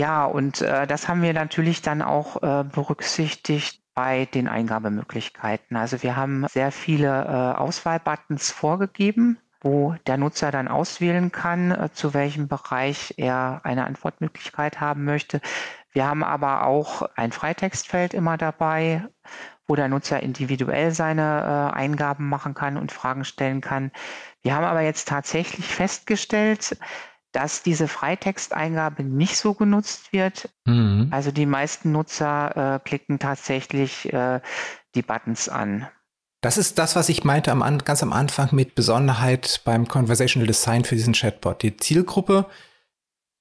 Ja, 0.00 0.24
und 0.24 0.60
äh, 0.60 0.88
das 0.88 1.06
haben 1.06 1.22
wir 1.22 1.32
natürlich 1.32 1.80
dann 1.80 2.02
auch 2.02 2.42
äh, 2.42 2.64
berücksichtigt 2.64 3.80
bei 3.94 4.24
den 4.24 4.48
Eingabemöglichkeiten. 4.48 5.76
Also 5.76 6.02
wir 6.02 6.16
haben 6.16 6.44
sehr 6.48 6.72
viele 6.72 7.06
äh, 7.06 7.56
Auswahlbuttons 7.56 8.50
vorgegeben, 8.50 9.38
wo 9.60 9.94
der 10.06 10.16
Nutzer 10.16 10.50
dann 10.50 10.68
auswählen 10.68 11.32
kann, 11.32 11.70
äh, 11.70 11.90
zu 11.92 12.14
welchem 12.14 12.48
Bereich 12.48 13.14
er 13.16 13.60
eine 13.64 13.86
Antwortmöglichkeit 13.86 14.80
haben 14.80 15.04
möchte. 15.04 15.40
Wir 15.92 16.06
haben 16.06 16.22
aber 16.22 16.66
auch 16.66 17.02
ein 17.16 17.32
Freitextfeld 17.32 18.14
immer 18.14 18.36
dabei, 18.36 19.04
wo 19.66 19.74
der 19.74 19.88
Nutzer 19.88 20.22
individuell 20.22 20.92
seine 20.92 21.72
äh, 21.72 21.76
Eingaben 21.76 22.28
machen 22.28 22.54
kann 22.54 22.76
und 22.76 22.92
Fragen 22.92 23.24
stellen 23.24 23.60
kann. 23.60 23.90
Wir 24.42 24.54
haben 24.54 24.64
aber 24.64 24.80
jetzt 24.80 25.08
tatsächlich 25.08 25.66
festgestellt, 25.66 26.78
dass 27.32 27.62
diese 27.62 27.88
Freitexteingabe 27.88 29.02
nicht 29.02 29.36
so 29.36 29.54
genutzt 29.54 30.12
wird. 30.12 30.48
Mhm. 30.64 31.08
Also 31.10 31.30
die 31.30 31.46
meisten 31.46 31.92
Nutzer 31.92 32.76
äh, 32.76 32.78
klicken 32.78 33.18
tatsächlich 33.18 34.10
äh, 34.12 34.40
die 34.94 35.02
Buttons 35.02 35.48
an. 35.48 35.88
Das 36.40 36.56
ist 36.56 36.78
das, 36.78 36.94
was 36.94 37.08
ich 37.08 37.24
meinte 37.24 37.50
am, 37.50 37.78
ganz 37.78 38.02
am 38.02 38.12
Anfang 38.12 38.50
mit 38.52 38.74
Besonderheit 38.74 39.60
beim 39.64 39.88
Conversational 39.88 40.46
Design 40.46 40.84
für 40.84 40.94
diesen 40.94 41.14
Chatbot. 41.14 41.62
Die 41.62 41.76
Zielgruppe 41.76 42.46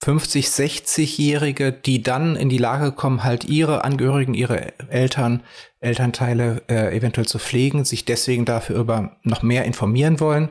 50, 0.04 0.48
60-Jährige, 0.48 1.72
die 1.72 2.01
dann 2.01 2.36
in 2.36 2.50
die 2.50 2.58
Lage 2.58 2.92
kommen, 2.92 3.24
halt 3.24 3.46
ihre 3.46 3.84
Angehörigen, 3.84 4.34
ihre 4.34 4.74
Eltern, 4.89 5.44
Elternteile 5.80 6.63
äh, 6.70 6.96
eventuell 6.96 7.27
zu 7.27 7.39
pflegen, 7.39 7.86
sich 7.86 8.06
deswegen 8.06 8.46
dafür 8.46 8.77
über 8.77 9.18
noch 9.24 9.44
mehr 9.44 9.66
informieren 9.66 10.20
wollen 10.20 10.50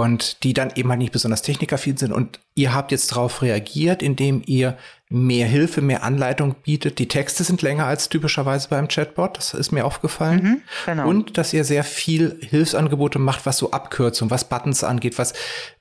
und 0.00 0.42
die 0.42 0.54
dann 0.54 0.72
eben 0.74 0.88
halt 0.90 0.98
nicht 0.98 1.12
besonders 1.12 1.42
technikaffin 1.42 1.96
sind. 1.96 2.12
Und 2.12 2.40
ihr 2.54 2.74
habt 2.74 2.90
jetzt 2.90 3.12
darauf 3.12 3.42
reagiert, 3.42 4.02
indem 4.02 4.42
ihr 4.44 4.76
mehr 5.08 5.46
Hilfe, 5.46 5.80
mehr 5.80 6.02
Anleitung 6.02 6.56
bietet. 6.64 6.98
Die 6.98 7.06
Texte 7.06 7.44
sind 7.44 7.62
länger 7.62 7.86
als 7.86 8.08
typischerweise 8.08 8.68
beim 8.68 8.88
Chatbot, 8.88 9.36
das 9.36 9.54
ist 9.54 9.70
mir 9.70 9.84
aufgefallen. 9.84 10.42
Mhm, 10.42 10.62
genau. 10.86 11.08
Und 11.08 11.38
dass 11.38 11.52
ihr 11.52 11.62
sehr 11.62 11.84
viel 11.84 12.38
Hilfsangebote 12.40 13.20
macht, 13.20 13.46
was 13.46 13.58
so 13.58 13.70
Abkürzung, 13.70 14.30
was 14.30 14.48
Buttons 14.48 14.82
angeht, 14.82 15.18
was, 15.18 15.34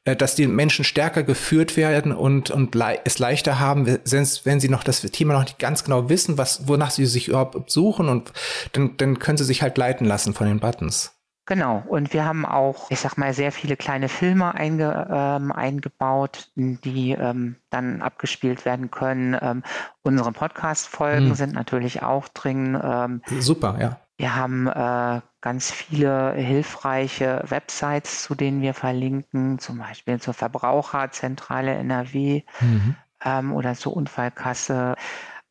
äh, 0.03 0.15
dass 0.15 0.36
die 0.36 0.46
Menschen 0.46 0.86
stärker 0.86 1.24
geführt 1.24 1.75
werden 1.77 2.12
und, 2.12 2.51
und 2.51 2.75
le 2.75 3.00
es 3.05 3.17
leichter 3.17 3.60
haben, 3.60 3.88
wenn 3.88 4.60
sie 4.60 4.70
noch 4.70 4.84
das 4.84 5.01
Thema 5.01 5.34
noch 5.34 5.46
nicht 5.46 5.58
ganz 5.58 5.84
genau 5.84 6.10
wissen, 6.10 6.38
was, 6.38 6.67
wonach 6.67 6.91
sie 6.91 7.08
sich 7.08 7.29
überhaupt 7.29 7.72
suchen 7.72 8.10
und 8.10 8.32
dann, 8.74 8.96
dann 8.98 9.17
können 9.17 9.38
sie 9.38 9.46
sich 9.46 9.63
halt 9.63 9.77
leiten 9.77 10.05
lassen 10.05 10.34
von 10.34 10.46
den 10.46 10.60
Buttons. 10.60 11.13
Genau, 11.46 11.84
und 11.88 12.14
wir 12.14 12.24
haben 12.24 12.46
auch, 12.46 12.90
ich 12.90 13.00
sag 13.02 13.18
mal, 13.18 13.34
sehr 13.34 13.52
viele 13.52 13.76
kleine 13.76 14.08
Filme 14.08 14.56
einge, 14.56 15.08
ähm, 15.12 15.52
eingebaut, 15.52 16.50
die 16.56 17.12
ähm, 17.12 17.58
dann 17.70 18.02
abgespielt 18.02 18.64
werden 18.64 18.92
können. 18.92 19.38
Ähm, 19.42 19.64
unsere 20.04 20.32
Podcast-Folgen 20.32 21.30
hm. 21.30 21.36
sind 21.36 21.54
natürlich 21.54 22.02
auch 22.02 22.30
drin. 22.30 22.80
Ähm, 22.82 23.22
Super, 23.42 23.78
ja. 23.78 24.00
Wir 24.16 24.36
haben 24.36 24.68
äh, 24.68 25.22
ganz 25.42 25.70
viele 25.70 26.32
hilfreiche 26.34 27.44
Websites, 27.48 28.24
zu 28.24 28.36
denen 28.36 28.62
wir 28.62 28.74
verlinken, 28.74 29.60
zum 29.60 29.80
Beispiel 29.80 30.22
zur 30.22 30.34
Verbraucherzentrale 30.34 31.74
NRW 31.74 32.44
mhm. 32.62 32.96
Ähm, 33.26 33.54
oder 33.54 33.74
zur 33.74 33.96
Unfallkasse. 33.96 34.96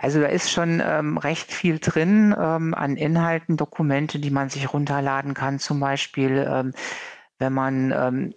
Also 0.02 0.20
da 0.20 0.26
ist 0.26 0.50
schon 0.50 0.82
ähm, 0.84 1.16
recht 1.16 1.52
viel 1.52 1.78
drin 1.78 2.34
ähm, 2.36 2.74
an 2.74 2.96
Inhalten, 2.96 3.56
Dokumente, 3.56 4.18
die 4.18 4.30
man 4.30 4.50
sich 4.50 4.72
runterladen 4.72 5.32
kann. 5.32 5.60
Zum 5.60 5.78
Beispiel, 5.78 6.44
ähm, 6.50 6.72
wenn 7.38 7.52
man 7.52 7.92
ähm, 7.92 8.34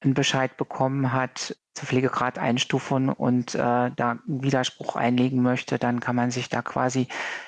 einen 0.00 0.14
Bescheid 0.14 0.56
bekommen 0.56 1.12
hat 1.12 1.56
zur 1.74 1.86
Pflegegrad 1.86 2.38
Einstufung 2.38 3.10
und 3.10 3.54
äh, 3.54 3.58
da 3.58 4.10
einen 4.10 4.42
Widerspruch 4.42 4.96
einlegen 4.96 5.40
möchte, 5.40 5.78
dann 5.78 6.00
kann 6.00 6.16
man 6.16 6.32
sich 6.32 6.48
da 6.48 6.62
quasi 6.62 7.06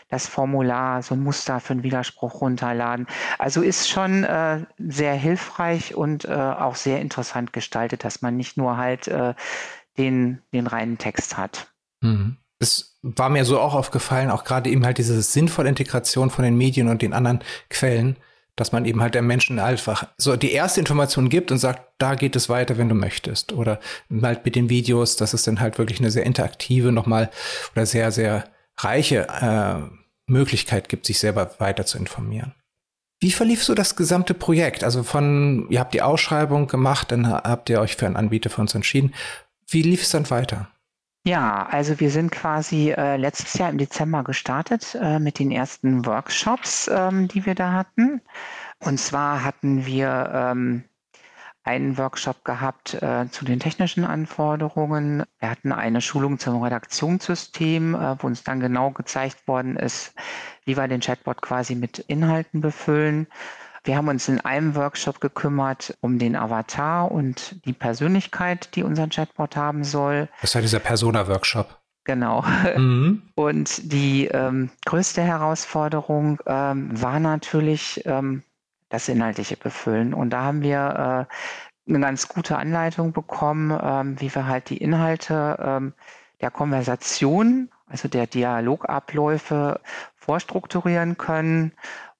das 0.08 0.28
Formular, 0.28 1.02
so 1.02 1.16
ein 1.16 1.22
Muster 1.22 1.58
für 1.58 1.72
einen 1.72 1.82
Widerspruch 1.82 2.40
runterladen. 2.40 3.08
Also 3.38 3.62
ist 3.62 3.88
schon 3.88 4.22
äh, 4.22 4.64
sehr 4.78 5.14
hilfreich 5.14 5.96
und 5.96 6.24
äh, 6.24 6.32
auch 6.32 6.76
sehr 6.76 7.00
interessant 7.00 7.52
gestaltet, 7.52 8.04
dass 8.04 8.22
man 8.22 8.36
nicht 8.36 8.56
nur 8.56 8.76
halt 8.76 9.08
äh, 9.08 9.34
den, 9.98 10.40
den 10.52 10.68
reinen 10.68 10.98
Text 10.98 11.36
hat. 11.36 11.72
Mhm. 12.00 12.36
Es 12.58 12.98
war 13.02 13.28
mir 13.28 13.44
so 13.44 13.60
auch 13.60 13.74
aufgefallen, 13.74 14.30
auch 14.30 14.44
gerade 14.44 14.70
eben 14.70 14.84
halt 14.84 14.98
diese 14.98 15.20
sinnvolle 15.20 15.68
Integration 15.68 16.30
von 16.30 16.44
den 16.44 16.56
Medien 16.56 16.88
und 16.88 17.02
den 17.02 17.12
anderen 17.12 17.40
Quellen, 17.68 18.16
dass 18.56 18.72
man 18.72 18.86
eben 18.86 19.02
halt 19.02 19.14
der 19.14 19.22
Menschen 19.22 19.58
einfach 19.58 20.08
so 20.16 20.34
die 20.36 20.52
erste 20.52 20.80
Information 20.80 21.28
gibt 21.28 21.52
und 21.52 21.58
sagt, 21.58 21.82
da 21.98 22.14
geht 22.14 22.34
es 22.34 22.48
weiter, 22.48 22.78
wenn 22.78 22.88
du 22.88 22.94
möchtest. 22.94 23.52
Oder 23.52 23.78
halt 24.22 24.44
mit 24.44 24.56
den 24.56 24.70
Videos, 24.70 25.16
dass 25.16 25.34
es 25.34 25.42
dann 25.42 25.60
halt 25.60 25.78
wirklich 25.78 26.00
eine 26.00 26.10
sehr 26.10 26.24
interaktive 26.24 26.90
nochmal 26.90 27.30
oder 27.74 27.84
sehr, 27.84 28.10
sehr 28.10 28.44
reiche 28.78 29.28
äh, 29.28 29.96
Möglichkeit 30.26 30.88
gibt, 30.88 31.06
sich 31.06 31.18
selber 31.18 31.50
weiter 31.58 31.84
zu 31.84 31.98
informieren. 31.98 32.54
Wie 33.20 33.30
verlief 33.30 33.62
so 33.62 33.74
das 33.74 33.96
gesamte 33.96 34.34
Projekt? 34.34 34.84
Also 34.84 35.02
von, 35.02 35.66
ihr 35.70 35.80
habt 35.80 35.94
die 35.94 36.02
Ausschreibung 36.02 36.66
gemacht, 36.66 37.12
dann 37.12 37.30
habt 37.30 37.70
ihr 37.70 37.80
euch 37.80 37.96
für 37.96 38.06
einen 38.06 38.16
Anbieter 38.16 38.50
für 38.50 38.60
uns 38.60 38.74
entschieden. 38.74 39.14
Wie 39.68 39.82
lief 39.82 40.02
es 40.02 40.10
dann 40.10 40.28
weiter? 40.30 40.68
Ja, 41.26 41.66
also 41.66 41.98
wir 41.98 42.12
sind 42.12 42.30
quasi 42.30 42.92
äh, 42.92 43.16
letztes 43.16 43.54
Jahr 43.54 43.68
im 43.68 43.78
Dezember 43.78 44.22
gestartet 44.22 44.94
äh, 44.94 45.18
mit 45.18 45.40
den 45.40 45.50
ersten 45.50 46.06
Workshops, 46.06 46.86
ähm, 46.86 47.26
die 47.26 47.44
wir 47.44 47.56
da 47.56 47.72
hatten. 47.72 48.20
Und 48.78 49.00
zwar 49.00 49.42
hatten 49.42 49.86
wir 49.86 50.30
ähm, 50.32 50.84
einen 51.64 51.98
Workshop 51.98 52.44
gehabt 52.44 52.94
äh, 53.02 53.28
zu 53.28 53.44
den 53.44 53.58
technischen 53.58 54.04
Anforderungen. 54.04 55.24
Wir 55.40 55.50
hatten 55.50 55.72
eine 55.72 56.00
Schulung 56.00 56.38
zum 56.38 56.62
Redaktionssystem, 56.62 57.96
äh, 57.96 58.22
wo 58.22 58.28
uns 58.28 58.44
dann 58.44 58.60
genau 58.60 58.92
gezeigt 58.92 59.48
worden 59.48 59.74
ist, 59.74 60.14
wie 60.64 60.76
wir 60.76 60.86
den 60.86 61.00
Chatbot 61.00 61.42
quasi 61.42 61.74
mit 61.74 61.98
Inhalten 61.98 62.60
befüllen. 62.60 63.26
Wir 63.86 63.96
haben 63.96 64.08
uns 64.08 64.28
in 64.28 64.40
einem 64.40 64.74
Workshop 64.74 65.20
gekümmert 65.20 65.96
um 66.00 66.18
den 66.18 66.34
Avatar 66.34 67.10
und 67.12 67.64
die 67.64 67.72
Persönlichkeit, 67.72 68.74
die 68.74 68.82
unser 68.82 69.08
Chatbot 69.08 69.54
haben 69.54 69.84
soll. 69.84 70.28
Das 70.40 70.56
war 70.56 70.62
dieser 70.62 70.80
Persona-Workshop. 70.80 71.78
Genau. 72.04 72.44
Mhm. 72.76 73.22
Und 73.36 73.92
die 73.92 74.26
ähm, 74.26 74.70
größte 74.84 75.22
Herausforderung 75.22 76.40
ähm, 76.46 77.00
war 77.00 77.20
natürlich 77.20 78.02
ähm, 78.04 78.42
das 78.88 79.08
inhaltliche 79.08 79.56
Befüllen. 79.56 80.14
Und 80.14 80.30
da 80.30 80.42
haben 80.42 80.62
wir 80.62 81.28
äh, 81.88 81.90
eine 81.90 82.00
ganz 82.00 82.28
gute 82.28 82.58
Anleitung 82.58 83.12
bekommen, 83.12 83.76
ähm, 83.80 84.20
wie 84.20 84.34
wir 84.34 84.46
halt 84.46 84.68
die 84.70 84.78
Inhalte 84.78 85.56
ähm, 85.60 85.94
der 86.40 86.50
Konversation, 86.50 87.70
also 87.86 88.08
der 88.08 88.26
Dialogabläufe 88.26 89.80
vorstrukturieren 90.16 91.16
können 91.16 91.72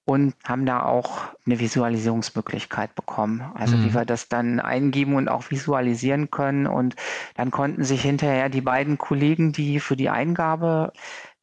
und 0.07 0.33
haben 0.45 0.65
da 0.65 0.83
auch 0.83 1.25
eine 1.45 1.59
Visualisierungsmöglichkeit 1.59 2.95
bekommen. 2.95 3.43
Also 3.55 3.75
mhm. 3.75 3.85
wie 3.85 3.93
wir 3.93 4.05
das 4.05 4.29
dann 4.29 4.61
eingeben 4.61 5.15
und 5.15 5.27
auch 5.27 5.51
visualisieren 5.51 6.31
können. 6.31 6.65
Und 6.65 6.95
dann 7.35 7.51
konnten 7.51 7.83
sich 7.83 8.03
hinterher 8.03 8.47
die 8.47 8.61
beiden 8.61 8.97
Kollegen, 8.97 9.51
die 9.51 9.81
für 9.81 9.97
die 9.97 10.09
Eingabe 10.09 10.93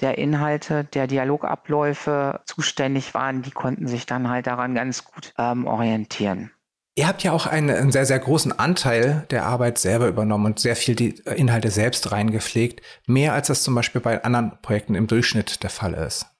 der 0.01 0.17
Inhalte, 0.17 0.85
der 0.85 1.07
Dialogabläufe 1.07 2.41
zuständig 2.47 3.13
waren, 3.13 3.43
die 3.43 3.51
konnten 3.51 3.87
sich 3.87 4.07
dann 4.07 4.31
halt 4.31 4.47
daran 4.47 4.75
ganz 4.75 5.05
gut 5.05 5.35
ähm, 5.37 5.67
orientieren. 5.67 6.51
Ihr 6.97 7.07
habt 7.07 7.23
ja 7.23 7.33
auch 7.33 7.47
einen, 7.47 7.69
einen, 7.69 7.93
sehr, 7.93 8.07
sehr 8.07 8.19
großen 8.19 8.59
Anteil 8.59 9.27
der 9.31 9.45
Arbeit 9.45 9.77
selber 9.77 10.09
übernommen 10.09 10.47
und 10.47 10.59
sehr 10.59 10.77
viel 10.77 10.95
die 10.95 11.17
Inhalte 11.37 11.71
selbst 11.71 12.13
reingepflegt. 12.13 12.81
Mehr 13.07 13.35
als 13.35 13.49
das 13.49 13.63
zum 13.63 13.75
Beispiel 13.75 14.01
bei 14.01 14.25
anderen 14.25 14.53
Projekten 14.63 14.95
im 14.95 15.07
Durchschnitt 15.07 15.63
der 15.63 15.71
Fall 15.71 15.93
ist. 15.93 16.34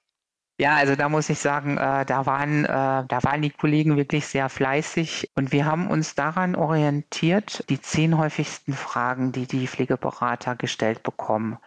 Ja, 0.57 0.75
also 0.75 0.95
da 0.95 1.09
muss 1.09 1.29
ich 1.29 1.39
sagen, 1.39 1.77
äh, 1.77 2.05
da 2.05 2.25
waren, 2.25 2.63
äh, 2.63 2.67
da 2.67 3.23
waren 3.23 3.41
die 3.41 3.49
Kollegen 3.49 3.97
wirklich 3.97 4.25
sehr 4.25 4.47
fleißig 4.47 5.29
und 5.35 5.51
wir 5.51 5.65
haben 5.65 5.87
uns 5.87 6.15
daran 6.15 6.55
orientiert, 6.55 7.65
die 7.69 7.81
zehn 7.81 8.17
häufigsten 8.17 8.71
Fragen, 8.71 9.33
die 9.33 9.47
die 9.47 9.67
Pflegeberater 9.67 10.55
gestellt 10.55 11.03
bekommen. 11.03 11.57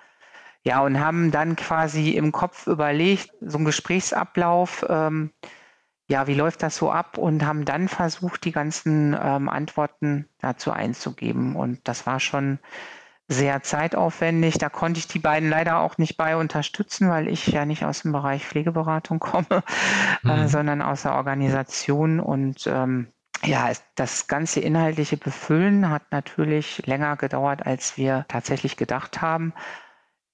Ja, 0.64 0.81
und 0.83 1.01
haben 1.01 1.31
dann 1.31 1.57
quasi 1.57 2.12
im 2.12 2.33
Kopf 2.33 2.66
überlegt, 2.66 3.31
so 3.40 3.59
ein 3.59 3.64
Gesprächsablauf, 3.66 4.85
ähm, 4.88 5.33
ja, 6.09 6.27
wie 6.27 6.35
läuft 6.35 6.62
das 6.62 6.77
so 6.77 6.90
ab 6.90 7.18
und 7.18 7.44
haben 7.44 7.64
dann 7.66 7.88
versucht, 7.88 8.44
die 8.44 8.53
ganzen 8.53 9.16
ähm, 9.20 9.48
Antworten 9.51 10.29
dazu 10.38 10.72
einzugeben. 10.72 11.57
Und 11.57 11.87
das 11.88 12.07
war 12.07 12.20
schon 12.20 12.59
sehr 13.29 13.62
zeitaufwendig. 13.62 14.57
Da 14.59 14.71
konnte 14.71 14.99
ich 14.99 15.07
die 15.07 15.19
beiden 15.19 15.51
leider 15.51 15.79
auch 15.81 15.99
nicht 15.99 16.17
bei 16.17 16.37
unterstützen, 16.37 17.11
weil 17.11 17.29
ich 17.29 17.47
ja 17.47 17.67
nicht 17.67 17.85
aus 17.85 18.03
dem 18.03 18.12
Bereich 18.12 18.47
Pflegeberatung 18.47 19.19
komme, 19.21 19.62
äh, 20.25 20.27
mhm. 20.27 20.31
äh, 20.31 20.49
sondern 20.49 20.83
aus 20.83 21.03
der 21.03 21.14
Organisation. 21.14 22.21
Und 22.21 22.67
ähm, 22.67 23.09
ja, 23.45 23.71
das 23.95 24.27
ganze 24.27 24.61
inhaltliche 24.61 25.19
Befüllen 25.19 25.91
hat 25.91 26.11
natürlich 26.11 26.87
länger 26.87 27.17
gedauert, 27.17 27.67
als 27.67 27.97
wir 27.97 28.25
tatsächlich 28.29 28.77
gedacht 28.77 29.21
haben. 29.21 29.53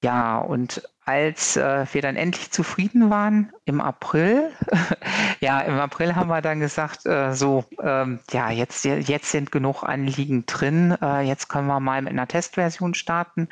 Ja, 0.05 0.37
und 0.37 0.83
als 1.07 1.57
äh, 1.57 1.87
wir 1.91 2.03
dann 2.03 2.17
endlich 2.17 2.51
zufrieden 2.51 3.09
waren 3.09 3.55
im 3.65 3.81
April, 3.81 4.51
ja, 5.41 5.61
im 5.61 5.79
April 5.79 6.15
haben 6.15 6.29
wir 6.29 6.43
dann 6.43 6.61
gesagt, 6.61 7.07
äh, 7.07 7.33
so, 7.33 7.65
ähm, 7.83 8.21
ja, 8.31 8.51
jetzt, 8.51 8.85
jetzt 8.85 9.31
sind 9.31 9.51
genug 9.51 9.83
Anliegen 9.83 10.45
drin, 10.45 10.95
äh, 11.01 11.23
jetzt 11.23 11.49
können 11.49 11.69
wir 11.69 11.81
mal 11.81 12.03
mit 12.03 12.13
einer 12.13 12.29
Testversion 12.29 12.93
starten. 12.93 13.49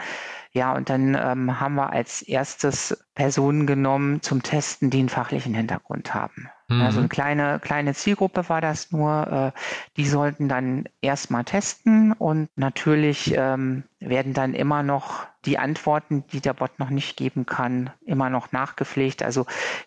Ja, 0.53 0.75
und 0.75 0.91
dann 0.91 1.15
ähm, 1.15 1.59
haben 1.59 1.77
wir 1.77 1.91
als 1.91 2.21
erstes 2.21 3.03
Personen 3.15 3.67
genommen 3.67 4.21
zum 4.21 4.43
Testen, 4.43 4.91
die 4.91 4.99
einen 4.99 5.09
fachlichen 5.09 5.55
Hintergrund 5.55 6.13
haben. 6.13 6.51
Mhm. 6.73 6.83
Also 6.83 6.99
eine 7.01 7.09
kleine, 7.09 7.61
kleine 7.61 7.95
Zielgruppe 7.95 8.49
war 8.49 8.61
das 8.61 8.91
nur. 8.91 9.53
Äh, 9.55 9.59
die 9.97 10.07
sollten 10.07 10.49
dann 10.49 10.85
erstmal 11.01 11.45
testen 11.45 12.13
und 12.13 12.49
natürlich 12.57 13.35
ähm, 13.37 13.85
werden 14.01 14.35
dann 14.35 14.55
immer 14.55 14.83
noch 14.83 15.27
die 15.45 15.59
Antworten, 15.59 16.25
die 16.33 16.41
der 16.41 16.55
Bot 16.55 16.79
noch 16.79 16.91
nicht 16.91 17.17
geben 17.17 17.47
kann, 17.47 17.91
immer 18.05 18.31
noch 18.31 18.53
nachgepflegt. 18.53 19.23
Also 19.23 19.47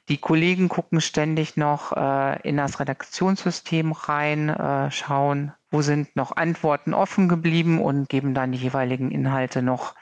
die 0.09 0.17
Kollegen 0.17 0.69
gucken 0.69 1.01
ständig 1.01 1.55
noch 1.57 1.93
äh, 1.93 2.41
in 2.47 2.57
das 2.57 2.79
Redaktionssystem 2.79 3.91
rein, 3.93 4.49
äh, 4.49 4.91
schauen, 4.91 5.53
wo 5.71 5.81
sind 5.81 6.15
noch 6.15 6.35
Antworten 6.35 6.93
offen 6.93 7.29
geblieben 7.29 7.81
und 7.81 8.09
geben 8.09 8.33
dann 8.33 8.51
die 8.51 8.57
jeweiligen 8.57 9.11
Inhalte 9.11 9.61
noch 9.61 9.95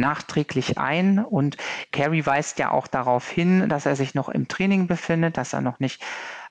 nachträglich 0.00 0.78
ein. 0.78 1.24
Und 1.24 1.56
Carrie 1.92 2.26
weist 2.26 2.58
ja 2.58 2.70
auch 2.70 2.86
darauf 2.86 3.28
hin, 3.28 3.68
dass 3.68 3.86
er 3.86 3.96
sich 3.96 4.14
noch 4.14 4.28
im 4.28 4.48
Training 4.48 4.86
befindet, 4.86 5.36
dass 5.36 5.52
er 5.52 5.60
noch 5.60 5.78
nicht 5.78 6.02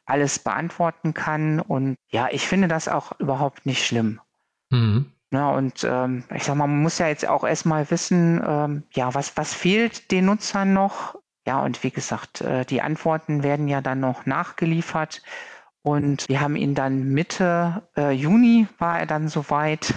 alles 0.06 0.40
beantworten 0.40 1.14
kann. 1.14 1.60
Und 1.60 1.96
ja, 2.10 2.30
ich 2.32 2.48
finde 2.48 2.68
das 2.68 2.88
auch 2.88 3.20
überhaupt 3.20 3.66
nicht 3.66 3.86
schlimm. 3.86 4.22
Mhm. 4.70 5.12
Ja, 5.32 5.52
und 5.52 5.84
ähm, 5.84 6.24
ich 6.34 6.44
sag 6.44 6.56
mal, 6.56 6.66
man 6.66 6.82
muss 6.82 6.98
ja 6.98 7.08
jetzt 7.08 7.28
auch 7.28 7.44
erstmal 7.44 7.92
wissen, 7.92 8.42
ähm, 8.46 8.84
ja, 8.92 9.14
was, 9.14 9.38
was 9.38 9.54
fehlt 9.54 10.10
den 10.12 10.26
Nutzern 10.26 10.74
noch? 10.74 11.16
Ja, 11.46 11.62
und 11.62 11.84
wie 11.84 11.92
gesagt, 11.92 12.42
äh, 12.42 12.66
die 12.66 12.82
Antworten 12.82 13.44
werden 13.44 13.68
ja 13.68 13.82
dann 13.82 14.00
noch 14.00 14.26
nachgeliefert. 14.26 15.22
Und 15.82 16.28
wir 16.28 16.42
haben 16.42 16.56
ihn 16.56 16.76
dann 16.76 17.10
Mitte 17.10 17.88
äh, 17.96 18.12
Juni 18.12 18.68
war 18.80 19.00
er 19.00 19.06
dann 19.06 19.30
soweit, 19.30 19.94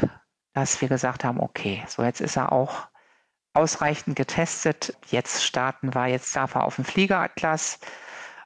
dass 0.52 0.80
wir 0.80 0.88
gesagt 0.88 1.24
haben, 1.24 1.40
okay, 1.40 1.82
so 1.88 2.02
jetzt 2.02 2.20
ist 2.20 2.36
er 2.36 2.52
auch 2.52 2.88
ausreichend 3.54 4.16
getestet. 4.16 4.96
Jetzt 5.08 5.44
starten 5.44 5.94
wir, 5.94 6.06
jetzt 6.06 6.34
darf 6.34 6.54
er 6.54 6.64
auf 6.64 6.76
den 6.76 6.84
Fliegeratlas. 6.84 7.78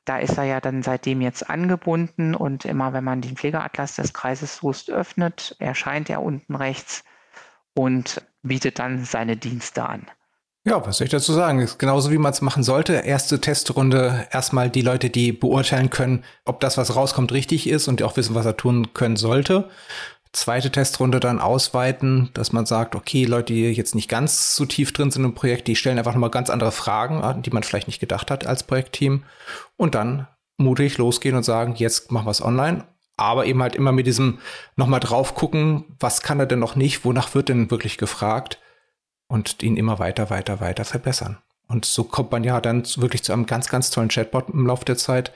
Da 0.04 0.18
ist 0.18 0.38
er 0.38 0.44
ja 0.44 0.60
dann 0.60 0.82
seitdem 0.82 1.20
jetzt 1.20 1.50
angebunden 1.50 2.34
und 2.34 2.64
immer 2.64 2.92
wenn 2.92 3.04
man 3.04 3.20
den 3.20 3.36
Pflegeatlas 3.36 3.96
des 3.96 4.12
Kreises 4.12 4.56
Soest 4.56 4.90
öffnet, 4.90 5.56
erscheint 5.58 6.08
er 6.08 6.22
unten 6.22 6.54
rechts 6.54 7.02
und 7.74 8.22
bietet 8.42 8.78
dann 8.78 9.04
seine 9.04 9.36
Dienste 9.36 9.88
an. 9.88 10.06
Ja, 10.64 10.84
was 10.84 10.98
soll 10.98 11.04
ich 11.04 11.12
dazu 11.12 11.32
sagen? 11.32 11.60
Ist 11.60 11.78
genauso 11.78 12.10
wie 12.10 12.18
man 12.18 12.32
es 12.32 12.40
machen 12.40 12.64
sollte. 12.64 12.94
Erste 12.94 13.40
Testrunde, 13.40 14.26
erstmal 14.32 14.68
die 14.68 14.82
Leute, 14.82 15.10
die 15.10 15.30
beurteilen 15.30 15.90
können, 15.90 16.24
ob 16.44 16.58
das, 16.58 16.76
was 16.76 16.96
rauskommt, 16.96 17.30
richtig 17.30 17.68
ist 17.68 17.86
und 17.86 18.00
die 18.00 18.04
auch 18.04 18.16
wissen, 18.16 18.34
was 18.34 18.46
er 18.46 18.56
tun 18.56 18.92
können 18.92 19.16
sollte 19.16 19.68
zweite 20.36 20.70
Testrunde 20.70 21.18
dann 21.18 21.40
ausweiten, 21.40 22.30
dass 22.34 22.52
man 22.52 22.66
sagt, 22.66 22.94
okay, 22.94 23.24
Leute, 23.24 23.52
die 23.52 23.70
jetzt 23.70 23.94
nicht 23.94 24.08
ganz 24.08 24.54
so 24.54 24.66
tief 24.66 24.92
drin 24.92 25.10
sind 25.10 25.24
im 25.24 25.34
Projekt, 25.34 25.66
die 25.66 25.76
stellen 25.76 25.98
einfach 25.98 26.12
nochmal 26.12 26.30
ganz 26.30 26.50
andere 26.50 26.72
Fragen, 26.72 27.22
an 27.22 27.42
die 27.42 27.50
man 27.50 27.62
vielleicht 27.62 27.86
nicht 27.86 28.00
gedacht 28.00 28.30
hat 28.30 28.46
als 28.46 28.62
Projektteam. 28.62 29.24
Und 29.76 29.94
dann 29.94 30.28
mutig 30.58 30.98
losgehen 30.98 31.36
und 31.36 31.42
sagen, 31.42 31.74
jetzt 31.76 32.12
machen 32.12 32.26
wir 32.26 32.30
es 32.30 32.42
online. 32.42 32.86
Aber 33.16 33.46
eben 33.46 33.62
halt 33.62 33.74
immer 33.74 33.92
mit 33.92 34.06
diesem 34.06 34.38
nochmal 34.76 35.00
drauf 35.00 35.34
gucken, 35.34 35.96
was 35.98 36.20
kann 36.20 36.38
er 36.38 36.46
denn 36.46 36.58
noch 36.58 36.76
nicht, 36.76 37.04
wonach 37.04 37.34
wird 37.34 37.48
denn 37.48 37.70
wirklich 37.70 37.96
gefragt 37.96 38.60
und 39.28 39.62
ihn 39.62 39.78
immer 39.78 39.98
weiter, 39.98 40.28
weiter, 40.28 40.60
weiter 40.60 40.84
verbessern. 40.84 41.38
Und 41.66 41.86
so 41.86 42.04
kommt 42.04 42.30
man 42.30 42.44
ja 42.44 42.60
dann 42.60 42.84
wirklich 42.96 43.24
zu 43.24 43.32
einem 43.32 43.46
ganz, 43.46 43.68
ganz 43.68 43.90
tollen 43.90 44.10
Chatbot 44.10 44.50
im 44.50 44.66
Laufe 44.66 44.84
der 44.84 44.98
Zeit, 44.98 45.32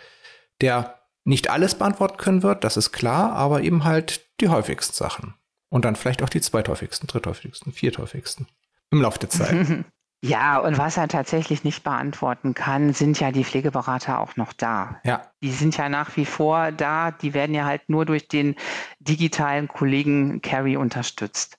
der 0.60 0.99
nicht 1.30 1.48
alles 1.48 1.74
beantworten 1.76 2.18
können 2.18 2.42
wird, 2.42 2.64
das 2.64 2.76
ist 2.76 2.92
klar, 2.92 3.32
aber 3.32 3.62
eben 3.62 3.84
halt 3.84 4.28
die 4.40 4.48
häufigsten 4.48 4.94
Sachen. 4.94 5.34
Und 5.70 5.84
dann 5.84 5.96
vielleicht 5.96 6.22
auch 6.22 6.28
die 6.28 6.40
zweithäufigsten, 6.40 7.06
dritthäufigsten, 7.06 7.72
vierthäufigsten 7.72 8.48
im 8.90 9.00
Laufe 9.00 9.20
der 9.20 9.30
Zeit. 9.30 9.84
Ja, 10.22 10.58
und 10.58 10.76
was 10.76 10.98
er 10.98 11.08
tatsächlich 11.08 11.64
nicht 11.64 11.82
beantworten 11.82 12.52
kann, 12.52 12.92
sind 12.92 13.18
ja 13.18 13.32
die 13.32 13.42
Pflegeberater 13.42 14.20
auch 14.20 14.36
noch 14.36 14.52
da. 14.52 15.00
Ja. 15.02 15.32
Die 15.42 15.50
sind 15.50 15.78
ja 15.78 15.88
nach 15.88 16.14
wie 16.18 16.26
vor 16.26 16.72
da. 16.72 17.10
Die 17.10 17.32
werden 17.32 17.54
ja 17.54 17.64
halt 17.64 17.88
nur 17.88 18.04
durch 18.04 18.28
den 18.28 18.54
digitalen 18.98 19.66
Kollegen 19.66 20.42
Carrie 20.42 20.76
unterstützt. 20.76 21.56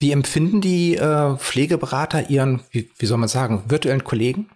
Wie 0.00 0.12
empfinden 0.12 0.60
die 0.60 0.96
äh, 0.96 1.38
Pflegeberater 1.38 2.28
ihren, 2.28 2.62
wie, 2.70 2.90
wie 2.98 3.06
soll 3.06 3.16
man 3.16 3.30
sagen, 3.30 3.64
virtuellen 3.68 4.04
Kollegen? 4.04 4.50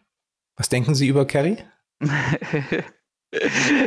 Was 0.57 0.69
denken 0.69 0.95
Sie 0.95 1.09
über 1.09 1.27
Carrie? 1.27 1.57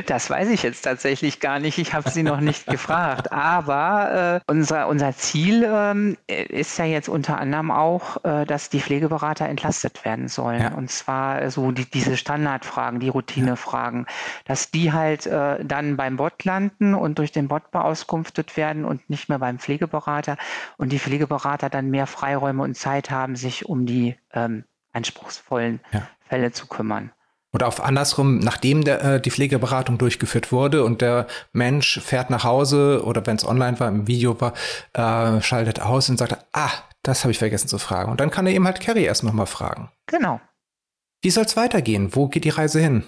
Das 0.06 0.30
weiß 0.30 0.50
ich 0.50 0.62
jetzt 0.62 0.84
tatsächlich 0.84 1.40
gar 1.40 1.60
nicht. 1.60 1.80
Ich 1.80 1.96
habe 1.96 2.10
sie 2.12 2.22
noch 2.22 2.42
nicht 2.42 2.68
gefragt. 2.68 3.32
Aber 3.32 4.42
äh, 4.46 4.52
unser, 4.52 4.88
unser 4.88 5.16
Ziel 5.16 5.68
ähm, 5.68 6.18
ist 6.28 6.78
ja 6.78 6.86
jetzt 6.86 7.10
unter 7.10 7.40
anderem 7.40 7.72
auch, 7.72 8.24
äh, 8.24 8.46
dass 8.46 8.70
die 8.70 8.80
Pflegeberater 8.80 9.50
entlastet 9.50 10.06
werden 10.06 10.28
sollen. 10.28 10.62
Ja. 10.62 10.74
Und 10.74 10.92
zwar 10.92 11.50
so 11.50 11.72
die, 11.72 11.90
diese 11.90 12.18
Standardfragen, 12.18 13.00
die 13.00 13.10
Routinefragen, 13.10 14.06
dass 14.46 14.70
die 14.70 14.94
halt 14.94 15.26
äh, 15.26 15.64
dann 15.66 15.98
beim 15.98 16.18
Bot 16.18 16.44
landen 16.46 16.94
und 16.94 17.18
durch 17.18 17.32
den 17.32 17.48
Bot 17.48 17.72
beauskunftet 17.72 18.58
werden 18.58 18.86
und 18.86 19.10
nicht 19.10 19.28
mehr 19.28 19.40
beim 19.40 19.58
Pflegeberater. 19.58 20.38
Und 20.78 20.92
die 20.92 21.00
Pflegeberater 21.00 21.72
dann 21.72 21.90
mehr 21.90 22.06
Freiräume 22.06 22.62
und 22.62 22.76
Zeit 22.76 23.10
haben, 23.10 23.36
sich 23.36 23.66
um 23.66 23.88
die 23.88 24.16
ähm, 24.34 24.66
anspruchsvollen 24.94 25.80
ja. 25.92 26.08
Fälle 26.28 26.52
zu 26.52 26.68
kümmern. 26.68 27.12
Oder 27.54 27.68
auf 27.68 27.84
andersrum, 27.84 28.40
nachdem 28.40 28.84
der, 28.84 29.04
äh, 29.04 29.22
die 29.22 29.32
Pflegeberatung 29.32 29.98
durchgeführt 29.98 30.52
wurde 30.52 30.86
und 30.86 31.02
der 31.02 31.28
Mensch 31.52 32.00
fährt 32.00 32.30
nach 32.30 32.44
Hause 32.44 33.04
oder 33.04 33.26
wenn 33.26 33.36
es 33.36 33.46
online 33.46 33.80
war, 33.80 33.90
im 33.90 34.08
Video 34.08 34.40
war, 34.40 34.54
äh, 34.94 35.42
schaltet 35.42 35.82
aus 35.82 36.10
und 36.10 36.18
sagt, 36.18 36.38
ah, 36.54 36.72
das 37.04 37.24
habe 37.24 37.32
ich 37.32 37.40
vergessen 37.40 37.68
zu 37.68 37.78
fragen. 37.78 38.12
Und 38.12 38.20
dann 38.22 38.32
kann 38.32 38.48
er 38.48 38.54
eben 38.54 38.66
halt 38.66 38.80
Carrie 38.80 39.04
erst 39.04 39.24
nochmal 39.24 39.48
fragen. 39.48 39.90
Genau. 40.06 40.40
Wie 41.22 41.30
soll 41.30 41.46
es 41.46 41.58
weitergehen? 41.58 42.16
Wo 42.16 42.28
geht 42.28 42.46
die 42.46 42.50
Reise 42.50 42.80
hin? 42.80 43.04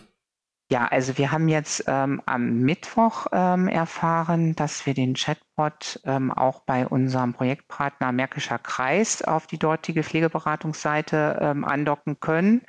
Ja, 0.71 0.88
also 0.88 1.17
wir 1.17 1.32
haben 1.32 1.49
jetzt 1.49 1.84
ähm, 1.88 2.21
am 2.25 2.62
Mittwoch 2.62 3.27
ähm, 3.32 3.67
erfahren, 3.67 4.56
dass 4.56 4.86
wir 4.86 4.93
den 4.93 5.13
Chatbot 5.13 5.99
ähm, 6.06 6.32
auch 6.32 6.62
bei 6.62 6.88
unserem 6.88 7.34
Projektpartner 7.34 8.12
Märkischer 8.12 8.58
Kreis 8.58 9.21
auf 9.21 9.45
die 9.45 9.60
dortige 9.60 10.03
Pflegeberatungsseite 10.03 11.38
ähm, 11.41 11.65
andocken 11.65 12.19
können. 12.19 12.62